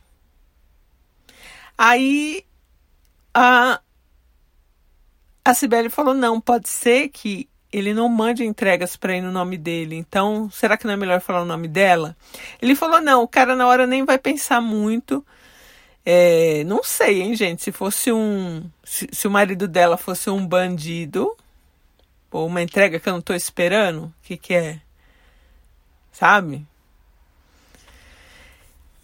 Aí 1.77 2.45
a 3.35 3.81
a 5.45 5.53
Sibeli 5.53 5.91
falou: 5.91 6.15
"Não, 6.15 6.41
pode 6.41 6.69
ser 6.69 7.09
que 7.09 7.49
ele 7.73 7.93
não 7.93 8.09
mande 8.09 8.45
entregas 8.45 8.95
para 8.97 9.17
ir 9.17 9.21
no 9.21 9.33
nome 9.33 9.59
dele. 9.59 9.97
Então, 9.97 10.49
será 10.49 10.77
que 10.77 10.87
não 10.87 10.95
é 10.95 10.97
melhor 10.97 11.21
falar 11.21 11.43
o 11.43 11.45
nome 11.45 11.67
dela?" 11.67 12.17
Ele 12.63 12.77
falou: 12.77 13.01
"Não, 13.01 13.25
o 13.25 13.29
cara 13.29 13.57
na 13.57 13.67
hora 13.67 13.85
nem 13.85 14.05
vai 14.05 14.17
pensar 14.17 14.61
muito. 14.61 15.27
É, 16.07 16.63
não 16.65 16.85
sei, 16.85 17.23
hein, 17.23 17.35
gente, 17.35 17.65
se 17.65 17.73
fosse 17.73 18.13
um 18.13 18.71
se, 18.85 19.09
se 19.11 19.27
o 19.27 19.31
marido 19.31 19.67
dela 19.67 19.97
fosse 19.97 20.31
um 20.31 20.47
bandido, 20.47 21.37
ou 22.31 22.47
uma 22.47 22.63
entrega 22.63 23.01
que 23.01 23.09
eu 23.09 23.13
não 23.13 23.21
estou 23.21 23.35
esperando? 23.35 24.05
O 24.05 24.15
que, 24.23 24.37
que 24.37 24.55
é? 24.55 24.81
Sabe? 26.13 26.67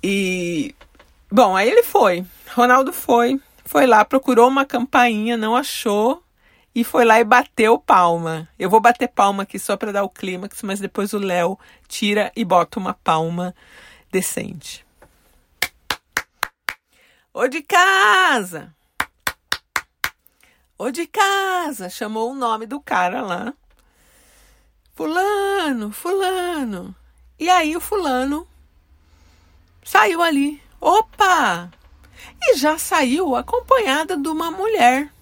E. 0.03 0.75
Bom, 1.31 1.57
aí 1.57 1.69
ele 1.69 1.83
foi. 1.83 2.25
Ronaldo 2.55 2.93
foi. 2.93 3.41
Foi 3.65 3.87
lá, 3.87 4.05
procurou 4.05 4.49
uma 4.49 4.67
campainha, 4.67 5.37
não 5.37 5.57
achou. 5.57 6.23
E 6.75 6.83
foi 6.83 7.05
lá 7.05 7.21
e 7.21 7.25
bateu 7.25 7.79
palma. 7.79 8.49
Eu 8.59 8.69
vou 8.69 8.81
bater 8.81 9.09
palma 9.09 9.45
aqui 9.45 9.59
só 9.59 9.77
para 9.77 9.93
dar 9.93 10.03
o 10.03 10.09
clímax, 10.09 10.63
mas 10.63 10.81
depois 10.81 11.13
o 11.13 11.19
Léo 11.19 11.59
tira 11.87 12.33
e 12.37 12.45
bota 12.45 12.79
uma 12.79 12.95
palma 12.95 13.55
decente. 14.11 14.85
Ô 17.33 17.47
de 17.47 17.63
casa! 17.63 18.75
Ô 20.77 20.91
de 20.91 21.07
casa, 21.07 21.89
chamou 21.89 22.33
o 22.33 22.35
nome 22.35 22.67
do 22.67 22.81
cara 22.81 23.23
lá. 23.23 23.55
Fulano, 24.95 25.93
fulano. 25.93 26.95
E 27.39 27.49
aí 27.49 27.77
o 27.77 27.81
fulano 27.81 28.47
saiu 29.85 30.21
ali. 30.21 30.61
Opa! 30.81 31.71
E 32.43 32.57
já 32.57 32.77
saiu 32.77 33.37
acompanhada 33.37 34.17
de 34.17 34.29
uma 34.29 34.51
mulher. 34.51 35.13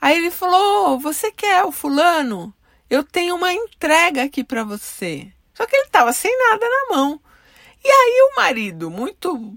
Aí 0.00 0.16
ele 0.16 0.30
falou: 0.30 0.98
Você 0.98 1.30
quer 1.30 1.64
o 1.64 1.72
fulano? 1.72 2.54
Eu 2.88 3.04
tenho 3.04 3.36
uma 3.36 3.52
entrega 3.52 4.24
aqui 4.24 4.42
para 4.42 4.64
você. 4.64 5.32
Só 5.54 5.66
que 5.66 5.76
ele 5.76 5.86
estava 5.86 6.12
sem 6.12 6.36
nada 6.38 6.66
na 6.68 6.96
mão. 6.96 7.20
E 7.84 7.88
aí 7.88 8.30
o 8.32 8.36
marido, 8.36 8.90
muito 8.90 9.56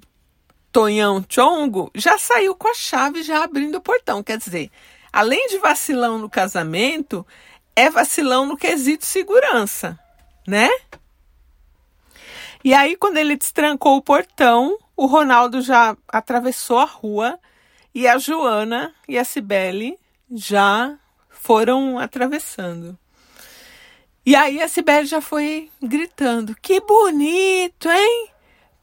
Tonhão 0.76 1.24
Chongo 1.30 1.90
já 1.96 2.18
saiu 2.18 2.54
com 2.54 2.68
a 2.68 2.74
chave 2.74 3.24
já 3.24 3.42
abrindo 3.42 3.76
o 3.76 3.82
portão. 3.82 4.22
Quer 4.22 4.38
dizer, 4.38 4.70
além 5.10 5.48
de 5.48 5.58
vacilão 5.58 6.18
no 6.18 6.30
casamento, 6.30 7.26
é 7.74 7.90
vacilão 7.90 8.46
no 8.46 8.58
quesito 8.58 9.06
segurança, 9.06 9.98
né? 10.46 10.70
E 12.62 12.74
aí, 12.74 12.98
quando 12.98 13.16
ele 13.16 13.38
destrancou 13.38 13.96
o 13.96 14.02
portão, 14.02 14.78
o 14.98 15.06
Ronaldo 15.06 15.62
já 15.62 15.96
atravessou 16.10 16.80
a 16.80 16.84
rua 16.84 17.40
e 17.94 18.06
a 18.06 18.18
Joana 18.18 18.94
e 19.08 19.18
a 19.18 19.24
Cibele 19.24 19.98
já 20.30 20.94
foram 21.30 21.98
atravessando. 21.98 23.00
E 24.26 24.36
aí 24.36 24.62
a 24.62 24.68
Cibele 24.68 25.06
já 25.06 25.22
foi 25.22 25.72
gritando: 25.82 26.54
Que 26.62 26.82
bonito, 26.82 27.90
hein? 27.90 28.28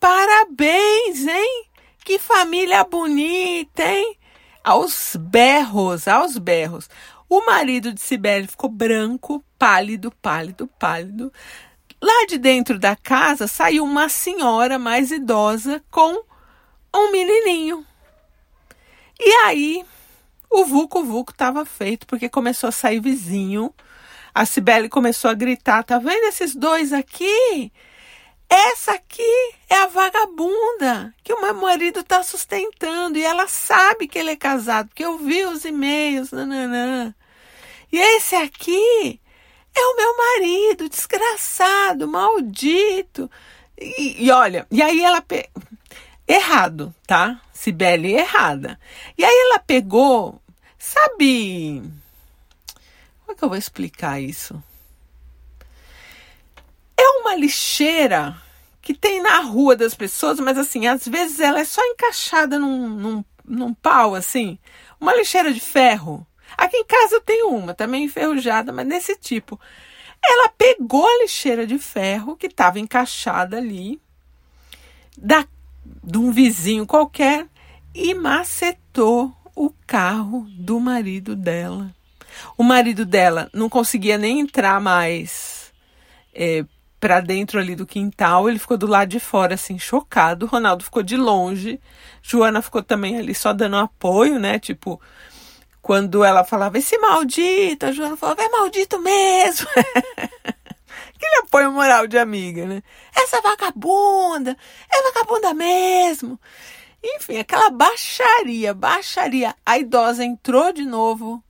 Parabéns, 0.00 1.26
hein? 1.26 1.71
Que 2.04 2.18
família 2.18 2.82
bonita, 2.82 3.85
hein? 3.85 4.18
Aos 4.64 5.14
berros, 5.16 6.09
aos 6.09 6.37
berros. 6.37 6.90
O 7.28 7.47
marido 7.47 7.92
de 7.92 8.00
Cibele 8.00 8.49
ficou 8.49 8.68
branco, 8.68 9.44
pálido, 9.56 10.11
pálido, 10.21 10.66
pálido. 10.78 11.32
Lá 12.02 12.26
de 12.28 12.38
dentro 12.38 12.78
da 12.78 12.97
casa 12.97 13.47
saiu 13.47 13.85
uma 13.85 14.09
senhora 14.09 14.78
mais 14.78 15.12
idosa 15.12 15.82
com 15.90 16.25
um 16.94 17.12
menininho. 17.12 17.87
E 19.21 19.30
aí 19.44 19.85
o 20.50 20.64
Vuco 20.64 21.04
Vuco 21.04 21.30
estava 21.30 21.64
feito, 21.64 22.06
porque 22.06 22.28
começou 22.28 22.68
a 22.68 22.73
sair 22.73 23.00
vizinho. 23.00 23.73
A 24.35 24.44
Cibele 24.44 24.88
começou 24.88 25.30
a 25.30 25.35
gritar: 25.35 25.85
tá 25.85 25.99
vendo 25.99 26.25
esses 26.25 26.56
dois 26.56 26.92
aqui? 26.92 27.73
Essa 28.54 28.92
aqui 28.92 29.54
é 29.71 29.76
a 29.76 29.87
vagabunda 29.87 31.14
que 31.25 31.32
o 31.32 31.40
meu 31.40 31.54
marido 31.54 32.00
está 32.00 32.23
sustentando 32.23 33.16
e 33.16 33.25
ela 33.25 33.49
sabe 33.49 34.06
que 34.06 34.18
ele 34.18 34.32
é 34.32 34.37
casado, 34.37 34.88
porque 34.88 35.02
eu 35.02 35.16
vi 35.16 35.42
os 35.47 35.64
e-mails, 35.64 36.32
nananã. 36.32 37.14
E 37.90 37.99
esse 37.99 38.37
aqui 38.37 39.18
é 39.75 39.80
o 39.80 39.97
meu 39.97 40.16
marido, 40.18 40.87
desgraçado, 40.87 42.06
maldito. 42.06 43.30
E, 43.80 44.26
e 44.26 44.30
olha, 44.30 44.66
e 44.71 44.82
aí 44.82 45.02
ela. 45.02 45.23
Pe... 45.23 45.49
Errado, 46.28 46.94
tá? 47.06 47.40
Sibeli 47.54 48.12
errada. 48.12 48.78
E 49.16 49.25
aí 49.25 49.40
ela 49.47 49.61
pegou, 49.61 50.42
sabe. 50.78 51.82
Como 53.21 53.32
é 53.32 53.35
que 53.35 53.42
eu 53.42 53.49
vou 53.49 53.56
explicar 53.56 54.21
isso? 54.21 54.62
É 57.02 57.09
uma 57.21 57.35
lixeira 57.35 58.37
que 58.80 58.94
tem 58.94 59.21
na 59.21 59.40
rua 59.40 59.75
das 59.75 59.92
pessoas, 59.92 60.38
mas 60.38 60.56
assim, 60.56 60.87
às 60.87 61.06
vezes 61.06 61.40
ela 61.40 61.59
é 61.59 61.64
só 61.64 61.85
encaixada 61.85 62.61
num, 62.61 62.88
num, 62.88 63.25
num 63.44 63.75
pau, 63.75 64.14
assim. 64.14 64.56
Uma 65.00 65.12
lixeira 65.12 65.52
de 65.52 65.59
ferro. 65.59 66.25
Aqui 66.56 66.76
em 66.76 66.85
casa 66.85 67.16
eu 67.16 67.21
tenho 67.21 67.49
uma, 67.49 67.75
também 67.75 68.04
enferrujada, 68.04 68.73
mas 68.73 68.87
nesse 68.87 69.16
tipo. 69.16 69.59
Ela 70.25 70.49
pegou 70.50 71.04
a 71.04 71.23
lixeira 71.23 71.66
de 71.66 71.76
ferro 71.76 72.37
que 72.37 72.47
estava 72.47 72.78
encaixada 72.78 73.56
ali, 73.56 74.00
da, 75.18 75.44
de 76.04 76.18
um 76.18 76.30
vizinho 76.30 76.87
qualquer, 76.87 77.49
e 77.92 78.14
macetou 78.14 79.35
o 79.56 79.71
carro 79.88 80.47
do 80.50 80.78
marido 80.78 81.35
dela. 81.35 81.92
O 82.56 82.62
marido 82.62 83.04
dela 83.04 83.50
não 83.52 83.68
conseguia 83.68 84.16
nem 84.16 84.38
entrar 84.38 84.80
mais 84.80 85.73
é, 86.32 86.64
para 87.02 87.21
dentro 87.21 87.59
ali 87.59 87.75
do 87.75 87.85
quintal, 87.85 88.49
ele 88.49 88.61
ficou 88.61 88.76
do 88.76 88.87
lado 88.87 89.09
de 89.09 89.18
fora, 89.18 89.54
assim, 89.54 89.76
chocado. 89.76 90.47
Ronaldo 90.47 90.85
ficou 90.85 91.02
de 91.02 91.16
longe, 91.16 91.80
Joana 92.23 92.62
ficou 92.62 92.80
também 92.80 93.18
ali 93.18 93.35
só 93.35 93.52
dando 93.52 93.76
apoio, 93.76 94.38
né? 94.38 94.61
Tipo, 94.61 95.00
quando 95.82 96.23
ela 96.23 96.44
falava, 96.44 96.78
esse 96.78 96.97
maldito, 96.99 97.87
a 97.87 97.90
Joana 97.90 98.16
falava, 98.16 98.42
é 98.42 98.49
maldito 98.49 99.00
mesmo. 99.00 99.66
Aquele 99.75 101.37
apoio 101.40 101.73
moral 101.73 102.06
de 102.06 102.16
amiga, 102.16 102.66
né? 102.66 102.80
Essa 103.12 103.40
vagabunda, 103.40 104.56
é 104.88 105.02
vagabunda 105.02 105.52
mesmo. 105.54 106.38
Enfim, 107.02 107.38
aquela 107.38 107.68
baixaria, 107.68 108.73
baixaria. 108.73 109.56
A 109.66 109.76
idosa 109.76 110.24
entrou 110.24 110.72
de 110.72 110.85
novo, 110.85 111.42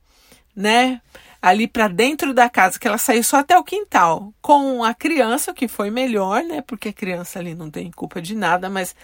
né? 0.55 0.99
Ali 1.43 1.67
para 1.67 1.89
dentro 1.89 2.33
da 2.33 2.49
casa, 2.49 2.79
que 2.79 2.87
ela 2.87 2.97
saiu 2.97 3.21
só 3.21 3.39
até 3.39 3.57
o 3.57 3.65
quintal, 3.65 4.33
com 4.41 4.81
a 4.81 4.93
criança, 4.93 5.53
que 5.53 5.67
foi 5.67 5.89
melhor, 5.89 6.41
né? 6.41 6.61
Porque 6.61 6.87
a 6.87 6.93
criança 6.93 7.37
ali 7.37 7.53
não 7.53 7.69
tem 7.69 7.91
culpa 7.91 8.21
de 8.21 8.33
nada, 8.33 8.69
mas 8.69 8.95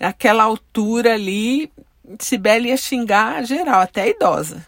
aquela 0.00 0.44
altura 0.44 1.12
ali, 1.12 1.70
Sibeli 2.18 2.70
ia 2.70 2.78
xingar 2.78 3.44
geral, 3.44 3.82
até 3.82 4.04
a 4.04 4.08
idosa. 4.08 4.66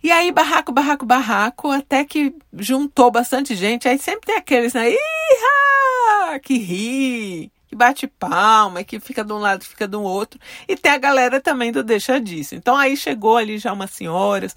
E 0.00 0.12
aí, 0.12 0.30
barraco, 0.30 0.70
barraco, 0.70 1.04
barraco, 1.04 1.72
até 1.72 2.04
que 2.04 2.36
juntou 2.56 3.10
bastante 3.10 3.56
gente. 3.56 3.88
Aí 3.88 3.98
sempre 3.98 4.26
tem 4.26 4.36
aqueles, 4.36 4.72
né? 4.72 4.90
Iha! 4.90 6.38
Que 6.38 6.56
ri, 6.56 7.52
que 7.66 7.74
bate 7.74 8.06
palma, 8.06 8.84
que 8.84 9.00
fica 9.00 9.24
de 9.24 9.32
um 9.32 9.38
lado, 9.38 9.64
fica 9.64 9.88
do 9.88 10.00
outro. 10.00 10.38
E 10.68 10.76
tem 10.76 10.92
a 10.92 10.98
galera 10.98 11.40
também 11.40 11.72
do 11.72 11.82
deixa 11.82 12.20
disso. 12.20 12.54
Então 12.54 12.76
aí 12.76 12.96
chegou 12.96 13.36
ali 13.36 13.58
já 13.58 13.72
umas 13.72 13.90
senhoras 13.90 14.54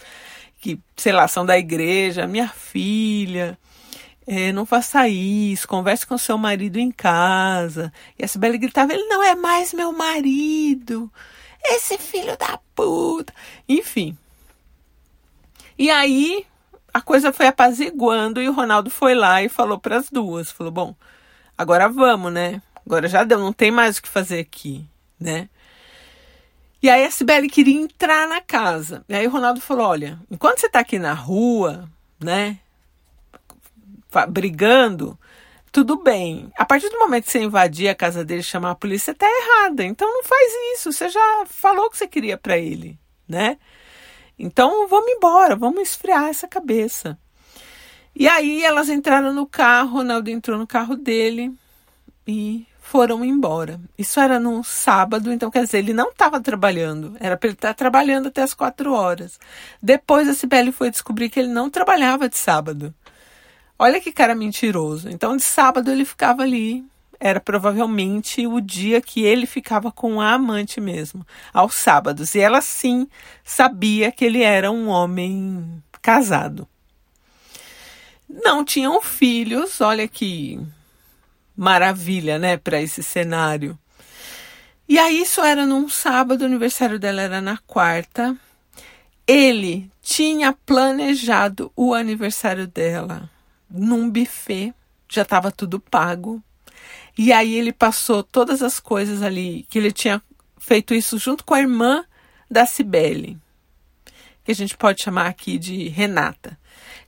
que, 0.63 0.79
sei 0.95 1.11
lá, 1.11 1.27
são 1.27 1.45
da 1.45 1.57
igreja, 1.57 2.25
minha 2.25 2.47
filha. 2.47 3.57
É, 4.25 4.53
não 4.53 4.65
faça 4.65 5.09
isso, 5.09 5.67
converse 5.67 6.07
com 6.07 6.17
seu 6.17 6.37
marido 6.37 6.79
em 6.79 6.89
casa. 6.89 7.91
E 8.17 8.23
a 8.23 8.27
Sibeli 8.29 8.57
gritava: 8.57 8.93
ele 8.93 9.03
não 9.07 9.21
é 9.21 9.35
mais 9.35 9.73
meu 9.73 9.91
marido, 9.91 11.11
esse 11.65 11.97
filho 11.97 12.37
da 12.37 12.57
puta. 12.73 13.33
Enfim, 13.67 14.17
e 15.77 15.91
aí 15.91 16.45
a 16.93 17.01
coisa 17.01 17.33
foi 17.33 17.47
apaziguando 17.47 18.41
e 18.41 18.47
o 18.47 18.53
Ronaldo 18.53 18.89
foi 18.89 19.13
lá 19.13 19.43
e 19.43 19.49
falou 19.49 19.77
para 19.77 19.97
as 19.97 20.09
duas, 20.09 20.49
falou: 20.49 20.71
"Bom, 20.71 20.95
agora 21.57 21.89
vamos, 21.89 22.31
né? 22.31 22.61
Agora 22.85 23.09
já 23.09 23.25
deu, 23.25 23.37
não 23.37 23.51
tem 23.51 23.69
mais 23.69 23.97
o 23.97 24.01
que 24.01 24.07
fazer 24.07 24.39
aqui, 24.39 24.85
né?" 25.19 25.49
E 26.83 26.89
aí 26.89 27.05
a 27.05 27.11
Sibeli 27.11 27.49
queria 27.49 27.79
entrar 27.79 28.27
na 28.27 28.41
casa. 28.41 29.05
E 29.07 29.15
aí 29.15 29.25
o 29.25 29.29
Ronaldo 29.29 29.61
falou: 29.61 29.87
"Olha, 29.87 30.19
enquanto 30.29 30.59
você 30.59 30.67
está 30.67 30.79
aqui 30.79 30.99
na 30.99 31.13
rua, 31.13 31.89
né, 32.19 32.59
brigando, 34.29 35.17
tudo 35.71 36.03
bem. 36.03 36.51
A 36.57 36.65
partir 36.65 36.89
do 36.89 36.99
momento 36.99 37.23
que 37.23 37.31
você 37.31 37.41
invadir 37.41 37.87
a 37.87 37.95
casa 37.95 38.25
dele 38.25 38.41
e 38.41 38.43
chamar 38.43 38.71
a 38.71 38.75
polícia, 38.75 39.13
você 39.13 39.17
tá 39.17 39.25
errada. 39.25 39.85
Então 39.85 40.11
não 40.11 40.23
faz 40.25 40.51
isso. 40.75 40.91
Você 40.91 41.07
já 41.07 41.45
falou 41.47 41.85
o 41.85 41.89
que 41.89 41.97
você 41.97 42.07
queria 42.07 42.37
para 42.37 42.57
ele, 42.57 42.99
né? 43.27 43.57
Então 44.37 44.85
vamos 44.89 45.09
embora, 45.09 45.55
vamos 45.55 45.83
esfriar 45.83 46.25
essa 46.25 46.49
cabeça. 46.49 47.17
E 48.13 48.27
aí 48.27 48.63
elas 48.63 48.89
entraram 48.89 49.33
no 49.33 49.47
carro, 49.47 49.97
Ronaldo 49.99 50.29
entrou 50.29 50.57
no 50.57 50.67
carro 50.67 50.97
dele 50.97 51.53
e 52.27 52.67
foram 52.83 53.23
embora. 53.23 53.79
Isso 53.97 54.19
era 54.19 54.39
no 54.39 54.63
sábado, 54.63 55.31
então 55.31 55.49
quer 55.49 55.63
dizer, 55.63 55.79
ele 55.79 55.93
não 55.93 56.09
estava 56.09 56.39
trabalhando, 56.39 57.15
era 57.19 57.35
para 57.35 57.47
ele 57.47 57.55
estar 57.55 57.69
tá 57.69 57.73
trabalhando 57.73 58.27
até 58.27 58.43
as 58.43 58.53
quatro 58.53 58.93
horas. 58.93 59.39
Depois 59.81 60.27
a 60.27 60.33
Sibeli 60.33 60.71
foi 60.71 60.91
descobrir 60.91 61.29
que 61.29 61.39
ele 61.39 61.49
não 61.49 61.69
trabalhava 61.69 62.29
de 62.29 62.37
sábado. 62.37 62.93
Olha 63.79 63.99
que 63.99 64.11
cara 64.11 64.35
mentiroso. 64.35 65.09
Então 65.09 65.35
de 65.35 65.43
sábado 65.43 65.89
ele 65.89 66.05
ficava 66.05 66.43
ali 66.43 66.85
era 67.19 67.39
provavelmente 67.39 68.45
o 68.45 68.59
dia 68.59 69.01
que 69.01 69.23
ele 69.23 69.45
ficava 69.45 69.89
com 69.89 70.19
a 70.19 70.33
amante 70.33 70.81
mesmo, 70.81 71.25
aos 71.53 71.75
sábados. 71.75 72.35
E 72.35 72.39
ela 72.39 72.59
sim 72.59 73.07
sabia 73.45 74.11
que 74.11 74.25
ele 74.25 74.43
era 74.43 74.69
um 74.69 74.89
homem 74.89 75.81
casado. 76.01 76.67
Não 78.29 78.65
tinham 78.65 79.01
filhos, 79.01 79.79
olha 79.79 80.05
que 80.05 80.59
maravilha, 81.55 82.39
né, 82.39 82.57
para 82.57 82.81
esse 82.81 83.03
cenário. 83.03 83.77
E 84.87 84.99
aí 84.99 85.21
isso 85.21 85.41
era 85.41 85.65
num 85.65 85.87
sábado, 85.87 86.41
o 86.41 86.45
aniversário 86.45 86.99
dela 86.99 87.21
era 87.21 87.41
na 87.41 87.57
quarta. 87.57 88.35
Ele 89.25 89.89
tinha 90.01 90.51
planejado 90.51 91.71
o 91.75 91.93
aniversário 91.93 92.67
dela 92.67 93.29
num 93.69 94.09
buffet, 94.09 94.73
já 95.09 95.21
estava 95.21 95.51
tudo 95.51 95.79
pago. 95.79 96.43
E 97.17 97.31
aí 97.31 97.55
ele 97.55 97.71
passou 97.71 98.23
todas 98.23 98.61
as 98.61 98.79
coisas 98.79 99.21
ali, 99.21 99.65
que 99.69 99.77
ele 99.77 99.91
tinha 99.91 100.21
feito 100.57 100.93
isso 100.93 101.17
junto 101.17 101.43
com 101.43 101.53
a 101.53 101.59
irmã 101.59 102.03
da 102.49 102.65
Cibele, 102.65 103.37
que 104.43 104.51
a 104.51 104.55
gente 104.55 104.75
pode 104.75 105.01
chamar 105.01 105.27
aqui 105.27 105.57
de 105.57 105.87
Renata. 105.89 106.57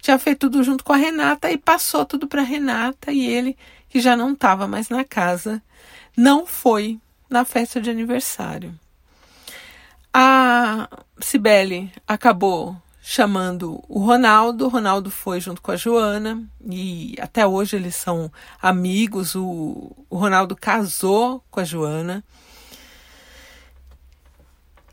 Tinha 0.02 0.20
feito 0.20 0.50
tudo 0.50 0.64
junto 0.64 0.84
com 0.84 0.94
a 0.94 0.98
Renata 0.98 1.52
e 1.52 1.58
passou 1.58 2.06
tudo 2.06 2.28
para 2.28 2.44
Renata 2.44 3.12
e 3.12 3.26
ele, 3.26 3.58
que 3.96 4.02
já 4.02 4.18
não 4.18 4.34
estava 4.34 4.68
mais 4.68 4.90
na 4.90 5.06
casa, 5.06 5.64
não 6.18 6.46
foi 6.46 7.00
na 7.30 7.46
festa 7.46 7.80
de 7.80 7.90
aniversário. 7.90 8.78
A 10.14 10.90
Cibele 11.22 11.90
acabou 12.06 12.76
chamando 13.02 13.82
o 13.88 14.00
Ronaldo. 14.00 14.66
O 14.66 14.68
Ronaldo 14.68 15.10
foi 15.10 15.40
junto 15.40 15.62
com 15.62 15.72
a 15.72 15.78
Joana 15.78 16.44
e 16.70 17.16
até 17.22 17.48
hoje 17.48 17.78
eles 17.78 17.96
são 17.96 18.30
amigos. 18.62 19.34
O, 19.34 19.96
o 20.10 20.18
Ronaldo 20.18 20.58
casou 20.58 21.42
com 21.50 21.62
a 21.62 21.64
Joana. 21.64 22.22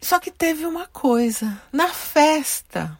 Só 0.00 0.20
que 0.20 0.30
teve 0.30 0.64
uma 0.64 0.86
coisa: 0.86 1.60
na 1.72 1.88
festa, 1.88 2.96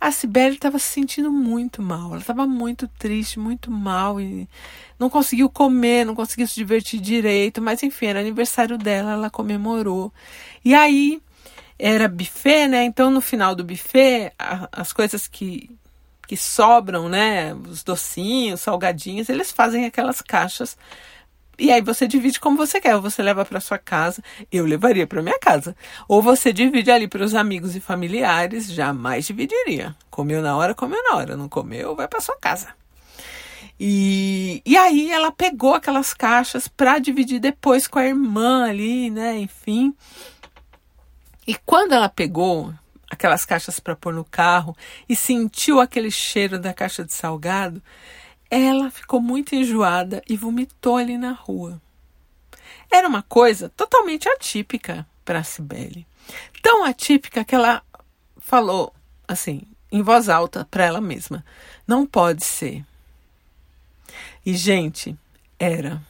A 0.00 0.12
Cibele 0.12 0.54
estava 0.54 0.78
se 0.78 0.86
sentindo 0.86 1.30
muito 1.30 1.82
mal, 1.82 2.10
ela 2.10 2.20
estava 2.20 2.46
muito 2.46 2.86
triste, 2.86 3.38
muito 3.38 3.70
mal 3.70 4.20
e 4.20 4.48
não 4.98 5.10
conseguiu 5.10 5.50
comer, 5.50 6.04
não 6.04 6.14
conseguiu 6.14 6.46
se 6.46 6.54
divertir 6.54 7.00
direito, 7.00 7.60
mas 7.60 7.82
enfim, 7.82 8.06
era 8.06 8.20
aniversário 8.20 8.78
dela, 8.78 9.12
ela 9.12 9.30
comemorou. 9.30 10.12
E 10.64 10.74
aí 10.74 11.20
era 11.78 12.08
buffet, 12.08 12.68
né? 12.68 12.84
Então 12.84 13.10
no 13.10 13.20
final 13.20 13.54
do 13.54 13.64
buffet, 13.64 14.32
a, 14.38 14.68
as 14.72 14.92
coisas 14.92 15.26
que 15.26 15.70
que 16.28 16.36
sobram, 16.36 17.08
né, 17.08 17.54
os 17.54 17.82
docinhos, 17.82 18.60
salgadinhos, 18.60 19.30
eles 19.30 19.50
fazem 19.50 19.86
aquelas 19.86 20.20
caixas 20.20 20.76
e 21.58 21.72
aí 21.72 21.80
você 21.82 22.06
divide 22.06 22.38
como 22.38 22.56
você 22.56 22.80
quer. 22.80 22.94
Ou 22.94 23.02
você 23.02 23.22
leva 23.22 23.44
para 23.44 23.60
sua 23.60 23.78
casa, 23.78 24.22
eu 24.52 24.64
levaria 24.64 25.06
para 25.06 25.22
minha 25.22 25.38
casa. 25.38 25.74
Ou 26.06 26.22
você 26.22 26.52
divide 26.52 26.90
ali 26.90 27.08
para 27.08 27.24
os 27.24 27.34
amigos 27.34 27.74
e 27.74 27.80
familiares, 27.80 28.70
jamais 28.70 29.26
dividiria. 29.26 29.94
Comeu 30.10 30.40
na 30.40 30.56
hora, 30.56 30.74
comeu 30.74 31.02
na 31.02 31.16
hora. 31.16 31.36
Não 31.36 31.48
comeu, 31.48 31.96
vai 31.96 32.06
para 32.06 32.20
sua 32.20 32.36
casa. 32.36 32.68
E, 33.80 34.62
e 34.64 34.76
aí 34.76 35.10
ela 35.10 35.30
pegou 35.30 35.74
aquelas 35.74 36.12
caixas 36.12 36.68
para 36.68 36.98
dividir 36.98 37.40
depois 37.40 37.86
com 37.86 37.98
a 37.98 38.06
irmã 38.06 38.64
ali, 38.68 39.10
né? 39.10 39.38
Enfim. 39.38 39.94
E 41.46 41.54
quando 41.64 41.92
ela 41.92 42.08
pegou 42.08 42.72
aquelas 43.10 43.44
caixas 43.44 43.80
para 43.80 43.96
pôr 43.96 44.12
no 44.12 44.24
carro 44.24 44.76
e 45.08 45.16
sentiu 45.16 45.80
aquele 45.80 46.10
cheiro 46.10 46.58
da 46.58 46.74
caixa 46.74 47.04
de 47.04 47.14
salgado, 47.14 47.82
ela 48.50 48.90
ficou 48.90 49.20
muito 49.20 49.54
enjoada 49.54 50.22
e 50.28 50.36
vomitou 50.36 50.96
ali 50.96 51.18
na 51.18 51.32
rua. 51.32 51.80
Era 52.90 53.06
uma 53.06 53.22
coisa 53.22 53.68
totalmente 53.68 54.28
atípica 54.28 55.06
para 55.24 55.44
Cibele. 55.44 56.06
Tão 56.62 56.84
atípica 56.84 57.44
que 57.44 57.54
ela 57.54 57.82
falou 58.38 58.94
assim, 59.26 59.62
em 59.92 60.02
voz 60.02 60.28
alta 60.28 60.66
para 60.70 60.84
ela 60.84 61.00
mesma: 61.00 61.44
Não 61.86 62.06
pode 62.06 62.44
ser. 62.44 62.84
E, 64.44 64.54
gente, 64.54 65.16
era. 65.58 66.02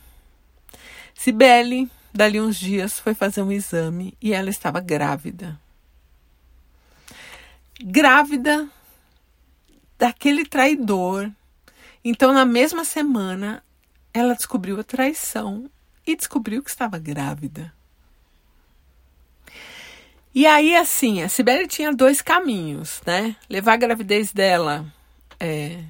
Cibele, 1.14 1.90
dali 2.14 2.40
uns 2.40 2.56
dias, 2.56 3.00
foi 3.00 3.14
fazer 3.14 3.42
um 3.42 3.50
exame 3.50 4.16
e 4.22 4.32
ela 4.32 4.50
estava 4.50 4.80
grávida. 4.80 5.60
Grávida 7.80 8.68
daquele 9.98 10.44
traidor 10.44 11.30
então, 12.04 12.32
na 12.32 12.44
mesma 12.44 12.84
semana, 12.84 13.62
ela 14.12 14.34
descobriu 14.34 14.78
a 14.78 14.84
traição 14.84 15.70
e 16.06 16.16
descobriu 16.16 16.62
que 16.62 16.70
estava 16.70 16.98
grávida. 16.98 17.72
E 20.34 20.46
aí, 20.46 20.76
assim, 20.76 21.22
a 21.22 21.28
Sibeli 21.28 21.66
tinha 21.66 21.92
dois 21.92 22.22
caminhos, 22.22 23.00
né? 23.04 23.34
Levar 23.48 23.74
a 23.74 23.76
gravidez 23.76 24.32
dela 24.32 24.86
é, 25.40 25.82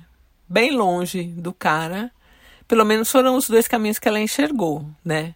bem 0.49 0.71
longe 0.71 1.25
do 1.25 1.53
cara. 1.53 2.11
Pelo 2.67 2.85
menos 2.85 3.11
foram 3.11 3.37
os 3.37 3.49
dois 3.49 3.69
caminhos 3.69 3.99
que 3.99 4.09
ela 4.09 4.21
enxergou, 4.21 4.89
né? 5.05 5.35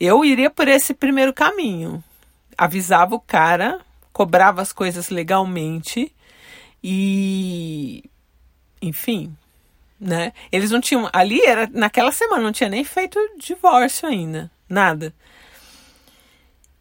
Eu 0.00 0.24
iria 0.24 0.50
por 0.50 0.68
esse 0.68 0.94
primeiro 0.94 1.32
caminho. 1.32 2.02
Avisava 2.56 3.14
o 3.14 3.20
cara, 3.20 3.80
cobrava 4.12 4.62
as 4.62 4.72
coisas 4.72 5.10
legalmente 5.10 6.14
e. 6.82 8.04
Enfim, 8.80 9.36
né? 10.00 10.32
Eles 10.52 10.70
não 10.70 10.80
tinham. 10.80 11.08
Ali 11.12 11.40
era 11.44 11.68
naquela 11.72 12.12
semana, 12.12 12.42
não 12.42 12.52
tinha 12.52 12.68
nem 12.68 12.84
feito 12.84 13.18
divórcio 13.38 14.08
ainda. 14.08 14.50
Nada. 14.68 15.14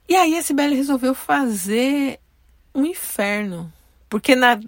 E 0.08 0.16
aí 0.16 0.38
a 0.38 0.42
Sibeli 0.42 0.76
resolveu 0.76 1.14
fazer 1.14 2.20
um 2.74 2.86
inferno. 2.86 3.72
Porque 4.10 4.36
na, 4.36 4.60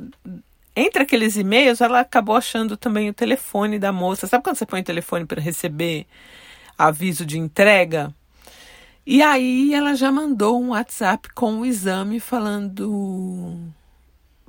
entre 0.75 1.03
aqueles 1.03 1.37
e-mails 1.37 1.81
ela 1.81 2.01
acabou 2.01 2.35
achando 2.35 2.75
também 2.75 3.09
o 3.09 3.13
telefone 3.13 3.79
da 3.79 3.91
moça. 3.91 4.27
Sabe 4.27 4.43
quando 4.43 4.57
você 4.57 4.65
põe 4.65 4.81
o 4.81 4.85
telefone 4.85 5.25
para 5.25 5.41
receber 5.41 6.05
aviso 6.77 7.25
de 7.25 7.37
entrega? 7.37 8.13
E 9.05 9.21
aí 9.21 9.73
ela 9.73 9.95
já 9.95 10.11
mandou 10.11 10.61
um 10.61 10.69
WhatsApp 10.69 11.29
com 11.33 11.59
o 11.59 11.65
exame 11.65 12.19
falando: 12.19 13.57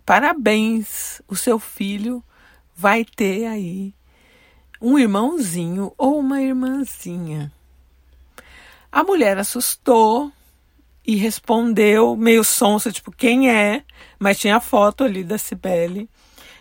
parabéns, 0.04 1.22
o 1.28 1.36
seu 1.36 1.58
filho 1.58 2.22
vai 2.80 3.04
ter 3.04 3.44
aí 3.44 3.92
um 4.80 4.98
irmãozinho 4.98 5.92
ou 5.98 6.18
uma 6.18 6.40
irmãzinha. 6.40 7.52
A 8.90 9.04
mulher 9.04 9.36
assustou 9.36 10.32
e 11.06 11.14
respondeu 11.14 12.16
meio 12.16 12.42
sonsa, 12.42 12.90
tipo, 12.90 13.12
quem 13.12 13.50
é? 13.50 13.84
Mas 14.18 14.38
tinha 14.38 14.56
a 14.56 14.60
foto 14.60 15.04
ali 15.04 15.22
da 15.22 15.36
Cibele. 15.36 16.08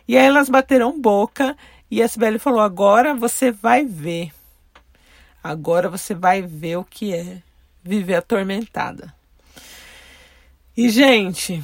E 0.05 0.17
aí 0.17 0.25
elas 0.25 0.49
bateram 0.49 0.99
boca 0.99 1.55
e 1.89 2.03
a 2.03 2.08
Cibele 2.10 2.38
falou: 2.38 2.60
agora 2.60 3.15
você 3.15 3.49
vai 3.49 3.86
ver. 3.86 4.34
Agora 5.41 5.88
você 5.88 6.13
vai 6.13 6.41
ver 6.41 6.75
o 6.75 6.84
que 6.84 7.13
é 7.13 7.41
viver 7.82 8.15
atormentada. 8.15 9.15
E, 10.75 10.89
gente, 10.89 11.63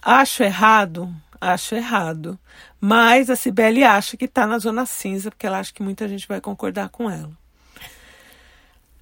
acho 0.00 0.44
errado 0.44 1.12
acho 1.52 1.74
errado. 1.74 2.38
Mas 2.80 3.30
a 3.30 3.36
Cibele 3.36 3.84
acha 3.84 4.16
que 4.16 4.24
está 4.24 4.46
na 4.46 4.58
zona 4.58 4.86
cinza, 4.86 5.30
porque 5.30 5.46
ela 5.46 5.58
acha 5.58 5.72
que 5.72 5.82
muita 5.82 6.08
gente 6.08 6.26
vai 6.26 6.40
concordar 6.40 6.88
com 6.88 7.10
ela. 7.10 7.32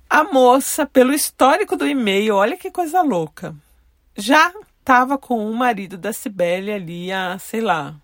A 0.08 0.24
moça, 0.24 0.84
pelo 0.86 1.14
histórico 1.14 1.76
do 1.76 1.86
e-mail, 1.86 2.34
olha 2.34 2.56
que 2.56 2.70
coisa 2.70 3.00
louca, 3.00 3.54
já 4.16 4.52
estava 4.78 5.16
com 5.16 5.50
o 5.50 5.54
marido 5.54 5.96
da 5.96 6.12
Cibele 6.12 6.70
ali 6.70 7.10
há, 7.10 7.38
sei 7.38 7.60
lá, 7.60 7.94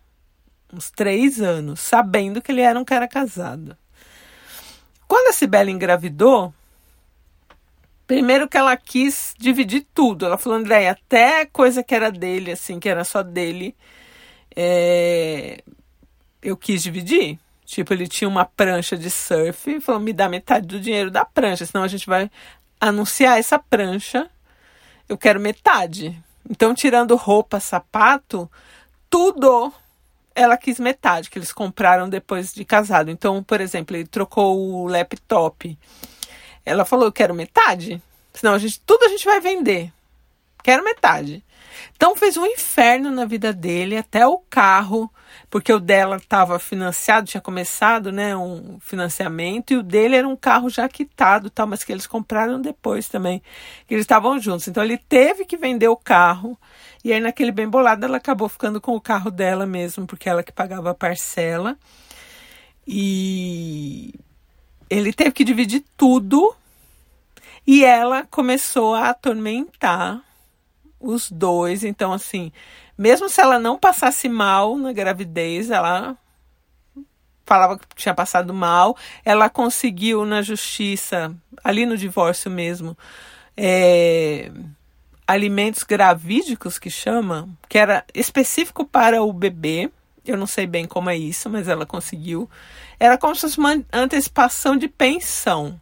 uns 0.72 0.90
três 0.90 1.40
anos, 1.40 1.80
sabendo 1.80 2.40
que 2.40 2.50
ele 2.50 2.62
era 2.62 2.78
um 2.78 2.84
cara 2.84 3.06
casado. 3.06 3.76
Quando 5.06 5.28
a 5.28 5.32
Cibele 5.32 5.70
engravidou, 5.70 6.54
primeiro 8.06 8.48
que 8.48 8.56
ela 8.56 8.74
quis 8.76 9.34
dividir 9.38 9.86
tudo. 9.94 10.24
Ela 10.24 10.38
falou, 10.38 10.58
André, 10.58 10.88
até 10.88 11.44
coisa 11.44 11.84
que 11.84 11.94
era 11.94 12.10
dele, 12.10 12.52
assim, 12.52 12.80
que 12.80 12.88
era 12.88 13.04
só 13.04 13.22
dele, 13.22 13.76
é, 14.60 15.62
eu 16.42 16.56
quis 16.56 16.82
dividir. 16.82 17.38
Tipo, 17.64 17.92
ele 17.92 18.08
tinha 18.08 18.26
uma 18.26 18.44
prancha 18.44 18.96
de 18.96 19.08
surf 19.08 19.70
e 19.70 19.80
falou: 19.80 20.00
me 20.00 20.12
dá 20.12 20.28
metade 20.28 20.66
do 20.66 20.80
dinheiro 20.80 21.12
da 21.12 21.24
prancha, 21.24 21.64
senão 21.64 21.84
a 21.84 21.88
gente 21.88 22.08
vai 22.08 22.28
anunciar 22.80 23.38
essa 23.38 23.56
prancha. 23.56 24.28
Eu 25.08 25.16
quero 25.16 25.38
metade. 25.38 26.20
Então, 26.50 26.74
tirando 26.74 27.14
roupa, 27.14 27.60
sapato, 27.60 28.50
tudo 29.08 29.72
ela 30.34 30.56
quis 30.56 30.80
metade, 30.80 31.30
que 31.30 31.38
eles 31.38 31.52
compraram 31.52 32.08
depois 32.08 32.52
de 32.52 32.64
casado. 32.64 33.10
Então, 33.10 33.42
por 33.42 33.60
exemplo, 33.60 33.96
ele 33.96 34.06
trocou 34.06 34.58
o 34.58 34.88
laptop. 34.88 35.78
Ela 36.66 36.84
falou: 36.84 37.04
Eu 37.04 37.12
quero 37.12 37.32
metade, 37.32 38.02
senão 38.34 38.54
a 38.54 38.58
gente, 38.58 38.80
tudo 38.80 39.04
a 39.04 39.08
gente 39.08 39.24
vai 39.24 39.40
vender. 39.40 39.92
Quero 40.64 40.82
metade. 40.82 41.44
Então 41.94 42.16
fez 42.16 42.36
um 42.36 42.46
inferno 42.46 43.10
na 43.10 43.24
vida 43.24 43.52
dele, 43.52 43.96
até 43.96 44.26
o 44.26 44.38
carro, 44.38 45.10
porque 45.50 45.72
o 45.72 45.80
dela 45.80 46.16
estava 46.16 46.58
financiado, 46.58 47.26
tinha 47.26 47.40
começado, 47.40 48.12
né, 48.12 48.36
um 48.36 48.78
financiamento, 48.80 49.72
e 49.72 49.76
o 49.76 49.82
dele 49.82 50.16
era 50.16 50.28
um 50.28 50.36
carro 50.36 50.68
já 50.70 50.88
quitado, 50.88 51.50
tal, 51.50 51.66
mas 51.66 51.84
que 51.84 51.92
eles 51.92 52.06
compraram 52.06 52.60
depois 52.60 53.08
também, 53.08 53.42
que 53.86 53.94
eles 53.94 54.04
estavam 54.04 54.38
juntos. 54.38 54.68
Então 54.68 54.82
ele 54.82 54.98
teve 54.98 55.44
que 55.44 55.56
vender 55.56 55.88
o 55.88 55.96
carro, 55.96 56.58
e 57.04 57.12
aí 57.12 57.20
naquele 57.20 57.52
bem 57.52 57.68
bolado 57.68 58.04
ela 58.04 58.16
acabou 58.18 58.48
ficando 58.48 58.80
com 58.80 58.94
o 58.94 59.00
carro 59.00 59.30
dela 59.30 59.66
mesmo, 59.66 60.06
porque 60.06 60.28
ela 60.28 60.42
que 60.42 60.52
pagava 60.52 60.90
a 60.90 60.94
parcela. 60.94 61.76
E 62.86 64.14
ele 64.88 65.12
teve 65.12 65.32
que 65.32 65.44
dividir 65.44 65.84
tudo, 65.96 66.54
e 67.66 67.84
ela 67.84 68.24
começou 68.30 68.94
a 68.94 69.10
atormentar 69.10 70.22
os 71.00 71.30
dois. 71.30 71.84
Então, 71.84 72.12
assim, 72.12 72.52
mesmo 72.96 73.28
se 73.28 73.40
ela 73.40 73.58
não 73.58 73.78
passasse 73.78 74.28
mal 74.28 74.76
na 74.76 74.92
gravidez, 74.92 75.70
ela 75.70 76.16
falava 77.46 77.78
que 77.78 77.86
tinha 77.96 78.14
passado 78.14 78.52
mal, 78.52 78.96
ela 79.24 79.48
conseguiu 79.48 80.26
na 80.26 80.42
justiça, 80.42 81.34
ali 81.64 81.86
no 81.86 81.96
divórcio 81.96 82.50
mesmo, 82.50 82.96
é, 83.56 84.52
alimentos 85.26 85.82
gravídicos 85.82 86.78
que 86.78 86.90
chama, 86.90 87.48
que 87.66 87.78
era 87.78 88.04
específico 88.14 88.84
para 88.84 89.22
o 89.22 89.32
bebê. 89.32 89.90
Eu 90.26 90.36
não 90.36 90.46
sei 90.46 90.66
bem 90.66 90.84
como 90.84 91.08
é 91.08 91.16
isso, 91.16 91.48
mas 91.48 91.68
ela 91.68 91.86
conseguiu. 91.86 92.50
Era 93.00 93.16
como 93.16 93.34
se 93.34 93.40
fosse 93.40 93.58
uma 93.58 93.82
antecipação 93.92 94.76
de 94.76 94.86
pensão 94.86 95.80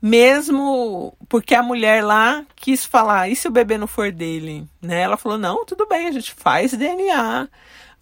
mesmo 0.00 1.14
porque 1.28 1.54
a 1.54 1.62
mulher 1.62 2.02
lá 2.02 2.44
quis 2.56 2.84
falar, 2.84 3.28
e 3.28 3.36
se 3.36 3.48
o 3.48 3.50
bebê 3.50 3.76
não 3.76 3.86
for 3.86 4.10
dele? 4.10 4.66
Né? 4.80 5.02
Ela 5.02 5.16
falou, 5.16 5.38
não, 5.38 5.64
tudo 5.64 5.86
bem, 5.86 6.06
a 6.06 6.12
gente 6.12 6.32
faz 6.32 6.72
DNA, 6.72 7.48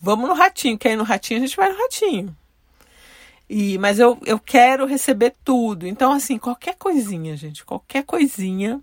vamos 0.00 0.28
no 0.28 0.34
ratinho, 0.34 0.78
quer 0.78 0.92
ir 0.92 0.96
no 0.96 1.04
ratinho, 1.04 1.40
a 1.42 1.46
gente 1.46 1.56
vai 1.56 1.70
no 1.72 1.78
ratinho. 1.78 2.36
E, 3.48 3.78
mas 3.78 3.98
eu, 3.98 4.18
eu 4.26 4.38
quero 4.38 4.86
receber 4.86 5.34
tudo. 5.42 5.86
Então, 5.86 6.12
assim, 6.12 6.36
qualquer 6.38 6.74
coisinha, 6.76 7.36
gente, 7.36 7.64
qualquer 7.64 8.04
coisinha, 8.04 8.80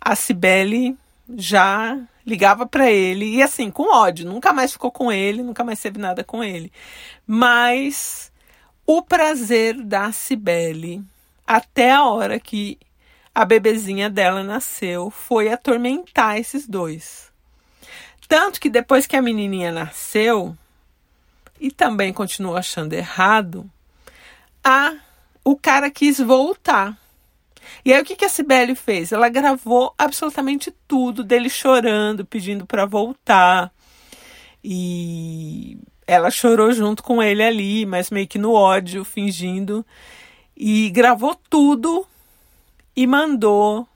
a 0.00 0.16
Cibele 0.16 0.96
já 1.36 1.98
ligava 2.26 2.66
para 2.66 2.90
ele 2.90 3.36
e 3.36 3.42
assim, 3.42 3.70
com 3.70 3.94
ódio, 3.94 4.26
nunca 4.26 4.52
mais 4.52 4.72
ficou 4.72 4.90
com 4.90 5.12
ele, 5.12 5.42
nunca 5.42 5.62
mais 5.62 5.80
teve 5.80 5.98
nada 5.98 6.24
com 6.24 6.42
ele. 6.42 6.72
Mas 7.26 8.32
o 8.86 9.02
prazer 9.02 9.80
da 9.82 10.10
Cibele 10.12 11.02
até 11.50 11.90
a 11.90 12.04
hora 12.04 12.38
que 12.38 12.78
a 13.34 13.44
bebezinha 13.44 14.08
dela 14.08 14.44
nasceu 14.44 15.10
foi 15.10 15.50
atormentar 15.50 16.38
esses 16.38 16.64
dois. 16.64 17.32
Tanto 18.28 18.60
que 18.60 18.70
depois 18.70 19.04
que 19.04 19.16
a 19.16 19.22
menininha 19.22 19.72
nasceu, 19.72 20.56
e 21.60 21.72
também 21.72 22.12
continuou 22.12 22.56
achando 22.56 22.92
errado, 22.92 23.68
a 24.62 24.94
o 25.44 25.56
cara 25.56 25.90
quis 25.90 26.20
voltar. 26.20 26.96
E 27.84 27.92
aí 27.92 28.00
o 28.00 28.04
que, 28.04 28.14
que 28.14 28.24
a 28.24 28.28
Cibele 28.28 28.76
fez? 28.76 29.10
Ela 29.10 29.28
gravou 29.28 29.92
absolutamente 29.98 30.72
tudo 30.86 31.24
dele 31.24 31.50
chorando, 31.50 32.24
pedindo 32.24 32.64
para 32.64 32.86
voltar. 32.86 33.72
E 34.62 35.76
ela 36.06 36.30
chorou 36.30 36.72
junto 36.72 37.02
com 37.02 37.20
ele 37.20 37.42
ali, 37.42 37.84
mas 37.84 38.08
meio 38.08 38.28
que 38.28 38.38
no 38.38 38.52
ódio, 38.52 39.04
fingindo. 39.04 39.84
E 40.62 40.90
gravou 40.90 41.34
tudo 41.48 42.06
e 42.94 43.06
mandou 43.06 43.88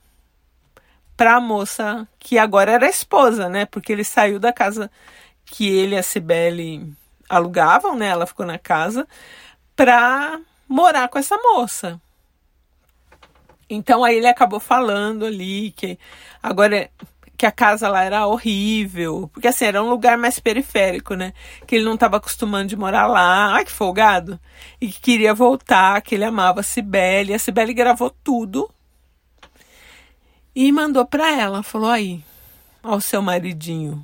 para 1.15 1.35
a 1.35 1.39
moça 1.39 2.07
que 2.17 2.39
agora 2.39 2.71
era 2.71 2.89
esposa, 2.89 3.47
né? 3.47 3.67
Porque 3.67 3.91
ele 3.93 4.03
saiu 4.03 4.39
da 4.39 4.51
casa 4.51 4.89
que 5.45 5.69
ele 5.69 5.93
e 5.93 5.97
a 5.99 6.01
Cibele 6.01 6.91
alugavam, 7.29 7.95
né? 7.95 8.07
Ela 8.07 8.25
ficou 8.25 8.47
na 8.47 8.57
casa 8.57 9.07
para 9.75 10.41
morar 10.67 11.07
com 11.07 11.19
essa 11.19 11.37
moça. 11.37 12.01
Então 13.69 14.03
aí 14.03 14.15
ele 14.15 14.27
acabou 14.27 14.59
falando 14.59 15.23
ali 15.23 15.69
que 15.69 15.99
agora 16.41 16.89
que 17.45 17.47
a 17.47 17.51
casa 17.51 17.87
lá 17.87 18.03
era 18.03 18.25
horrível, 18.25 19.29
porque 19.31 19.47
assim 19.47 19.65
era 19.65 19.83
um 19.83 19.89
lugar 19.89 20.17
mais 20.17 20.39
periférico, 20.39 21.13
né? 21.13 21.31
Que 21.67 21.75
ele 21.75 21.85
não 21.85 21.93
estava 21.93 22.17
acostumando 22.17 22.67
de 22.67 22.75
morar 22.75 23.05
lá, 23.05 23.53
ai 23.53 23.63
que 23.63 23.71
folgado, 23.71 24.39
e 24.81 24.87
que 24.87 24.99
queria 24.99 25.33
voltar, 25.33 26.01
que 26.01 26.15
ele 26.15 26.23
amava 26.23 26.61
a 26.61 26.63
Cibele. 26.63 27.35
A 27.35 27.39
Cibele 27.39 27.73
gravou 27.73 28.09
tudo 28.09 28.69
e 30.55 30.71
mandou 30.71 31.05
para 31.05 31.39
ela, 31.39 31.61
falou 31.61 31.89
aí, 31.89 32.23
ao 32.81 32.99
seu 32.99 33.21
maridinho. 33.21 34.03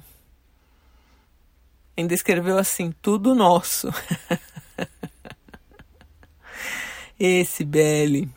Ainda 1.98 2.14
escreveu 2.14 2.60
assim, 2.60 2.94
tudo 3.02 3.34
nosso. 3.34 3.92
Esse 7.20 7.64
Belle. 7.64 8.30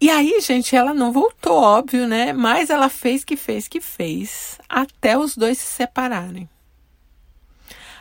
E 0.00 0.10
aí, 0.10 0.40
gente, 0.40 0.76
ela 0.76 0.92
não 0.92 1.10
voltou, 1.10 1.62
óbvio, 1.62 2.06
né? 2.06 2.32
Mas 2.32 2.68
ela 2.68 2.90
fez 2.90 3.24
que 3.24 3.36
fez 3.36 3.66
que 3.66 3.80
fez 3.80 4.58
até 4.68 5.16
os 5.16 5.36
dois 5.36 5.58
se 5.58 5.66
separarem. 5.66 6.48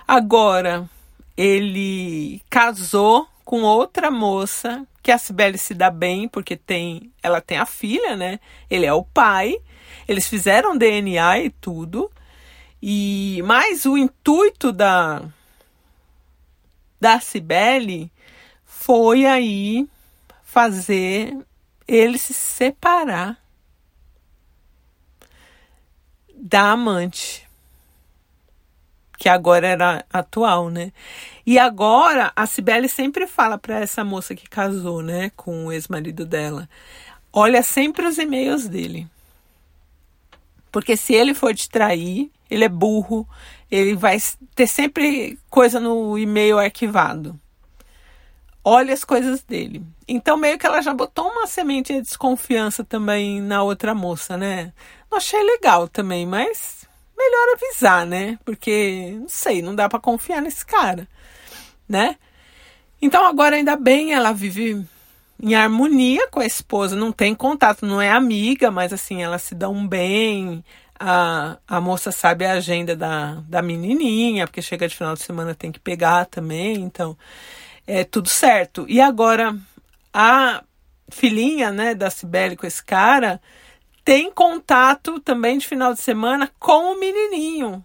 Agora, 0.06 0.90
ele 1.38 2.42
casou 2.50 3.28
com 3.46 3.62
outra 3.62 4.12
moça 4.12 4.86
que 5.02 5.12
a 5.12 5.18
Cibele 5.18 5.58
se 5.58 5.74
dá 5.74 5.90
bem 5.90 6.28
porque 6.28 6.58
tem, 6.58 7.12
ela 7.24 7.40
tem 7.40 7.58
a 7.58 7.66
filha, 7.66 8.16
né? 8.16 8.40
Ele 8.70 8.86
é 8.86 8.94
o 8.94 9.04
pai. 9.04 9.56
Eles 10.08 10.28
fizeram 10.28 10.78
DNA 10.78 11.40
e 11.40 11.50
tudo. 11.50 12.12
E 12.82 13.42
mais 13.46 13.86
o 13.86 13.98
intuito 13.98 14.72
da 14.72 15.24
da 17.00 17.20
Cibele 17.20 18.12
foi 18.66 19.26
aí 19.26 19.88
fazer 20.44 21.38
ele 21.88 22.17
se 22.17 22.34
separar 22.34 23.38
da 26.34 26.71
amante, 26.71 27.48
que 29.17 29.30
agora 29.30 29.67
era 29.67 30.06
atual, 30.12 30.69
né? 30.69 30.91
E 31.45 31.58
agora 31.58 32.32
a 32.36 32.45
Cibele 32.45 32.89
sempre 32.89 33.28
fala 33.28 33.58
para 33.58 33.80
essa 33.80 34.04
moça 34.04 34.36
que 34.36 34.50
casou, 34.50 35.02
né, 35.02 35.32
com 35.36 35.67
o 35.67 35.71
ex-marido 35.71 36.26
dela, 36.26 36.69
olha 37.32 37.63
sempre 37.63 38.06
os 38.06 38.17
e-mails 38.17 38.67
dele. 38.67 39.08
Porque 40.71 40.98
se 40.98 41.13
ele 41.13 41.34
for 41.34 41.56
te 41.56 41.69
trair, 41.69 42.30
ele 42.50 42.65
é 42.65 42.69
burro, 42.69 43.28
ele 43.71 43.95
vai 43.95 44.17
ter 44.54 44.67
sempre 44.67 45.39
coisa 45.50 45.80
no 45.80 46.17
e-mail 46.17 46.60
arquivado 46.60 47.39
olha 48.65 48.93
as 48.93 49.06
coisas 49.06 49.43
dele. 49.43 49.86
Então, 50.08 50.36
meio 50.36 50.58
que 50.58 50.65
ela 50.65 50.82
já 50.82 50.91
botou 50.91 51.30
uma 51.30 51.45
semente 51.45 51.93
de 51.93 52.01
desconfiança 52.01 52.84
também 52.84 53.39
na 53.39 53.62
outra 53.62 53.93
moça, 53.93 54.36
né? 54.36 54.73
Não 55.10 55.19
achei 55.19 55.41
legal 55.43 55.88
também, 55.88 56.25
mas 56.25 56.88
melhor 57.15 57.56
avisar, 57.56 58.08
né? 58.08 58.39
Porque, 58.43 59.15
não 59.19 59.30
sei, 59.30 59.62
não 59.62 59.75
dá 59.75 59.88
para 59.88 59.99
confiar 59.99 60.41
nesse 60.41 60.65
cara, 60.65 61.08
né? 61.88 62.17
Então, 62.99 63.23
agora 63.23 63.56
ainda 63.56 63.75
bem, 63.75 64.13
ela 64.13 64.34
vive 64.34 64.84
em 65.39 65.54
harmonia 65.54 66.28
com 66.30 66.39
a 66.39 66.45
esposa, 66.45 66.95
não 66.95 67.12
tem 67.12 67.36
contato, 67.36 67.86
não 67.86 68.01
é 68.01 68.10
amiga, 68.10 68.71
mas 68.71 68.91
assim, 68.91 69.21
elas 69.21 69.43
se 69.43 69.54
dão 69.54 69.88
bem. 69.88 70.63
A, 70.99 71.58
a 71.67 71.82
moça 71.82 72.12
sabe 72.12 72.45
a 72.45 72.54
agenda 72.54 72.95
da, 72.95 73.43
da 73.47 73.62
menininha, 73.62 74.47
porque 74.47 74.62
chega 74.62 74.88
de 74.88 74.95
final 74.95 75.13
de 75.13 75.21
semana 75.21 75.54
tem 75.54 75.71
que 75.71 75.80
pegar 75.80 76.25
também, 76.25 76.75
então 76.78 77.17
é 77.88 78.04
tudo 78.04 78.30
certo. 78.30 78.86
E 78.88 79.00
agora 79.00 79.58
a 80.13 80.63
filhinha, 81.10 81.71
né, 81.71 81.93
da 81.93 82.10
Cibele 82.10 82.56
com 82.56 82.65
esse 82.65 82.84
cara 82.84 83.41
tem 84.04 84.32
contato 84.32 85.19
também 85.19 85.58
de 85.58 85.67
final 85.67 85.93
de 85.93 86.02
semana 86.02 86.52
com 86.60 86.93
o 86.93 87.00
menininho 87.00 87.84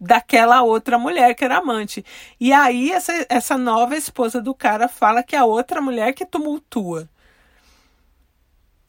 daquela 0.00 0.62
outra 0.62 0.98
mulher 0.98 1.34
que 1.34 1.44
era 1.44 1.58
amante. 1.58 2.04
E 2.38 2.52
aí 2.52 2.90
essa, 2.90 3.26
essa 3.28 3.58
nova 3.58 3.96
esposa 3.96 4.40
do 4.40 4.54
cara 4.54 4.88
fala 4.88 5.22
que 5.22 5.36
é 5.36 5.40
a 5.40 5.44
outra 5.44 5.82
mulher 5.82 6.14
que 6.14 6.24
tumultua. 6.24 7.08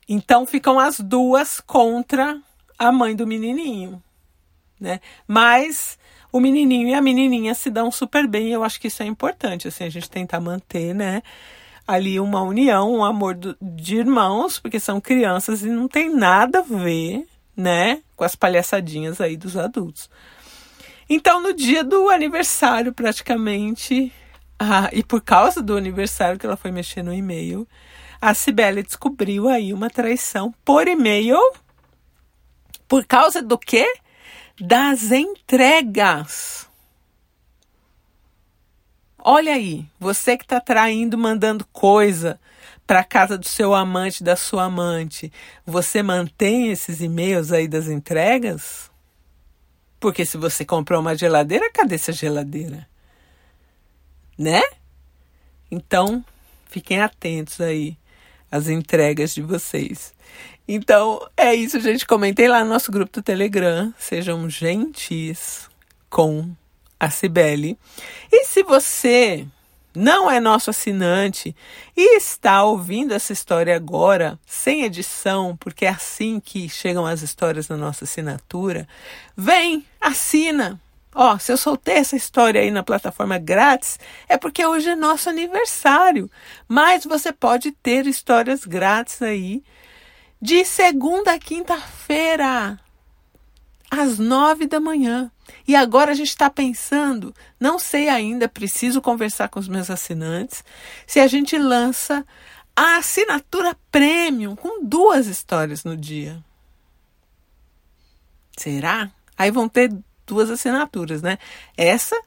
Então 0.07 0.45
ficam 0.45 0.79
as 0.79 0.99
duas 0.99 1.59
contra 1.59 2.39
a 2.77 2.91
mãe 2.91 3.15
do 3.15 3.27
menininho, 3.27 4.01
né? 4.79 4.99
Mas 5.27 5.97
o 6.31 6.39
menininho 6.39 6.89
e 6.89 6.93
a 6.93 7.01
menininha 7.01 7.53
se 7.53 7.69
dão 7.69 7.91
super 7.91 8.27
bem. 8.27 8.49
Eu 8.49 8.63
acho 8.63 8.79
que 8.79 8.87
isso 8.87 9.03
é 9.03 9.05
importante, 9.05 9.67
assim, 9.67 9.83
a 9.83 9.89
gente 9.89 10.09
tentar 10.09 10.39
manter, 10.39 10.93
né? 10.93 11.21
Ali 11.87 12.19
uma 12.19 12.41
união, 12.41 12.93
um 12.93 13.03
amor 13.03 13.35
do, 13.35 13.57
de 13.61 13.97
irmãos, 13.97 14.59
porque 14.59 14.79
são 14.79 15.01
crianças 15.01 15.63
e 15.63 15.69
não 15.69 15.87
tem 15.87 16.13
nada 16.13 16.59
a 16.59 16.61
ver, 16.61 17.27
né? 17.55 18.01
Com 18.15 18.23
as 18.23 18.35
palhaçadinhas 18.35 19.19
aí 19.19 19.35
dos 19.35 19.57
adultos. 19.57 20.09
Então, 21.09 21.41
no 21.41 21.53
dia 21.53 21.83
do 21.83 22.09
aniversário, 22.09 22.93
praticamente, 22.93 24.13
ah, 24.57 24.89
e 24.93 25.03
por 25.03 25.21
causa 25.21 25.61
do 25.61 25.75
aniversário 25.75 26.39
que 26.39 26.45
ela 26.45 26.55
foi 26.55 26.71
mexer 26.71 27.03
no 27.03 27.13
e-mail, 27.13 27.67
a 28.21 28.33
Cibele 28.33 28.83
descobriu 28.83 29.49
aí 29.49 29.73
uma 29.73 29.89
traição 29.89 30.53
por 30.63 30.87
e-mail. 30.87 31.37
Por 32.87 33.05
causa 33.05 33.41
do 33.41 33.57
quê? 33.57 33.85
Das 34.61 35.11
entregas. 35.11 36.69
Olha 39.17 39.53
aí, 39.53 39.87
você 39.99 40.37
que 40.37 40.43
está 40.43 40.61
traindo, 40.61 41.17
mandando 41.17 41.65
coisa 41.73 42.39
para 42.85 43.03
casa 43.03 43.39
do 43.39 43.47
seu 43.47 43.73
amante, 43.73 44.23
da 44.23 44.35
sua 44.35 44.65
amante, 44.65 45.33
você 45.65 46.03
mantém 46.03 46.69
esses 46.69 47.01
e-mails 47.01 47.51
aí 47.51 47.67
das 47.67 47.87
entregas? 47.87 48.91
Porque 49.99 50.25
se 50.25 50.37
você 50.37 50.63
comprou 50.63 51.01
uma 51.01 51.17
geladeira, 51.17 51.71
cadê 51.71 51.95
essa 51.95 52.11
geladeira? 52.11 52.87
Né? 54.37 54.61
Então, 55.71 56.23
fiquem 56.67 57.01
atentos 57.01 57.59
aí 57.59 57.97
às 58.51 58.67
entregas 58.67 59.33
de 59.33 59.41
vocês. 59.41 60.13
Então, 60.67 61.27
é 61.35 61.53
isso, 61.53 61.79
gente. 61.79 62.05
Comentei 62.05 62.47
lá 62.47 62.63
no 62.63 62.69
nosso 62.69 62.91
grupo 62.91 63.11
do 63.11 63.23
Telegram. 63.23 63.93
Sejam 63.97 64.49
gentis 64.49 65.69
com 66.09 66.49
a 66.99 67.09
Cibele. 67.09 67.77
E 68.31 68.45
se 68.45 68.63
você 68.63 69.47
não 69.93 70.31
é 70.31 70.39
nosso 70.39 70.69
assinante 70.69 71.55
e 71.95 72.15
está 72.15 72.63
ouvindo 72.63 73.13
essa 73.13 73.33
história 73.33 73.75
agora, 73.75 74.39
sem 74.45 74.83
edição, 74.83 75.57
porque 75.57 75.85
é 75.85 75.89
assim 75.89 76.39
que 76.39 76.69
chegam 76.69 77.05
as 77.05 77.21
histórias 77.21 77.67
na 77.67 77.75
nossa 77.75 78.05
assinatura, 78.05 78.87
vem, 79.35 79.85
assina. 79.99 80.79
Ó, 81.13 81.37
se 81.37 81.51
eu 81.51 81.57
soltei 81.57 81.95
essa 81.95 82.15
história 82.15 82.61
aí 82.61 82.71
na 82.71 82.83
plataforma 82.83 83.37
grátis, 83.37 83.99
é 84.29 84.37
porque 84.37 84.65
hoje 84.65 84.91
é 84.91 84.95
nosso 84.95 85.29
aniversário. 85.29 86.31
Mas 86.69 87.03
você 87.03 87.33
pode 87.33 87.71
ter 87.71 88.07
histórias 88.07 88.63
grátis 88.63 89.21
aí 89.21 89.61
de 90.41 90.65
segunda 90.65 91.33
a 91.33 91.39
quinta-feira, 91.39 92.79
às 93.89 94.17
nove 94.17 94.65
da 94.65 94.79
manhã. 94.79 95.31
E 95.67 95.75
agora 95.75 96.11
a 96.11 96.15
gente 96.15 96.29
está 96.29 96.49
pensando, 96.49 97.35
não 97.59 97.77
sei 97.77 98.09
ainda, 98.09 98.49
preciso 98.49 99.01
conversar 99.01 99.49
com 99.49 99.59
os 99.59 99.67
meus 99.67 99.89
assinantes, 99.89 100.63
se 101.05 101.19
a 101.19 101.27
gente 101.27 101.57
lança 101.57 102.25
a 102.75 102.97
assinatura 102.97 103.77
premium 103.91 104.55
com 104.55 104.83
duas 104.83 105.27
histórias 105.27 105.83
no 105.83 105.95
dia. 105.95 106.43
Será? 108.57 109.11
Aí 109.37 109.51
vão 109.51 109.67
ter 109.67 109.93
duas 110.25 110.49
assinaturas, 110.49 111.21
né? 111.21 111.37
Essa, 111.75 112.19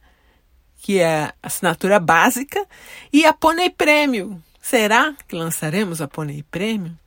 que 0.83 0.98
é 0.98 1.24
a 1.24 1.35
assinatura 1.42 1.98
básica, 1.98 2.64
e 3.12 3.24
a 3.24 3.33
Pônei 3.33 3.70
Prêmio. 3.70 4.42
Será 4.61 5.14
que 5.27 5.35
lançaremos 5.35 6.03
a 6.03 6.09
Pônei 6.09 6.42
Prêmio? 6.42 6.98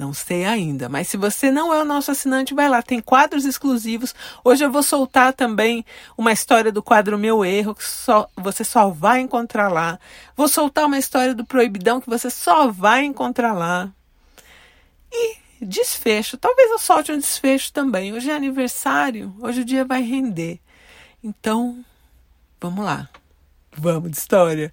Não 0.00 0.14
sei 0.14 0.46
ainda, 0.46 0.88
mas 0.88 1.08
se 1.08 1.18
você 1.18 1.50
não 1.50 1.74
é 1.74 1.82
o 1.82 1.84
nosso 1.84 2.10
assinante, 2.10 2.54
vai 2.54 2.70
lá, 2.70 2.80
tem 2.80 3.02
quadros 3.02 3.44
exclusivos. 3.44 4.14
Hoje 4.42 4.64
eu 4.64 4.72
vou 4.72 4.82
soltar 4.82 5.34
também 5.34 5.84
uma 6.16 6.32
história 6.32 6.72
do 6.72 6.82
quadro 6.82 7.18
Meu 7.18 7.44
Erro, 7.44 7.74
que 7.74 7.84
só, 7.86 8.26
você 8.34 8.64
só 8.64 8.88
vai 8.88 9.20
encontrar 9.20 9.68
lá. 9.68 10.00
Vou 10.34 10.48
soltar 10.48 10.86
uma 10.86 10.96
história 10.96 11.34
do 11.34 11.44
Proibidão, 11.44 12.00
que 12.00 12.08
você 12.08 12.30
só 12.30 12.68
vai 12.68 13.04
encontrar 13.04 13.52
lá. 13.52 13.92
E 15.12 15.36
desfecho, 15.60 16.38
talvez 16.38 16.70
eu 16.70 16.78
solte 16.78 17.12
um 17.12 17.18
desfecho 17.18 17.70
também. 17.70 18.14
Hoje 18.14 18.30
é 18.30 18.34
aniversário, 18.34 19.36
hoje 19.38 19.60
o 19.60 19.64
dia 19.66 19.84
vai 19.84 20.00
render. 20.00 20.60
Então, 21.22 21.84
vamos 22.58 22.82
lá. 22.82 23.06
Vamos 23.76 24.12
de 24.12 24.16
história. 24.16 24.72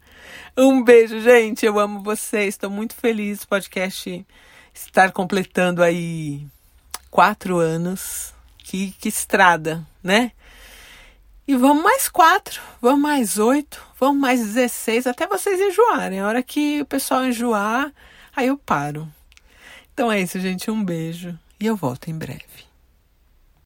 Um 0.57 0.81
beijo, 0.81 1.19
gente. 1.19 1.65
Eu 1.65 1.77
amo 1.77 2.01
vocês. 2.01 2.55
Estou 2.55 2.69
muito 2.69 2.95
feliz. 2.95 3.43
Podcast 3.43 4.25
estar 4.85 5.11
completando 5.11 5.83
aí 5.83 6.45
quatro 7.09 7.57
anos. 7.57 8.33
Que, 8.59 8.91
que 8.99 9.07
estrada, 9.07 9.87
né? 10.03 10.33
E 11.47 11.55
vamos 11.55 11.81
mais 11.81 12.09
quatro, 12.09 12.61
vamos 12.81 12.99
mais 12.99 13.37
oito, 13.39 13.81
vamos 13.97 14.19
mais 14.19 14.41
dezesseis, 14.41 15.07
até 15.07 15.25
vocês 15.25 15.57
enjoarem. 15.61 16.19
A 16.19 16.27
hora 16.27 16.43
que 16.43 16.81
o 16.81 16.85
pessoal 16.85 17.23
enjoar, 17.23 17.93
aí 18.35 18.47
eu 18.47 18.57
paro. 18.57 19.07
Então 19.93 20.11
é 20.11 20.19
isso, 20.19 20.37
gente. 20.41 20.69
Um 20.69 20.83
beijo 20.83 21.39
e 21.57 21.65
eu 21.65 21.77
volto 21.77 22.09
em 22.09 22.17
breve. 22.17 22.66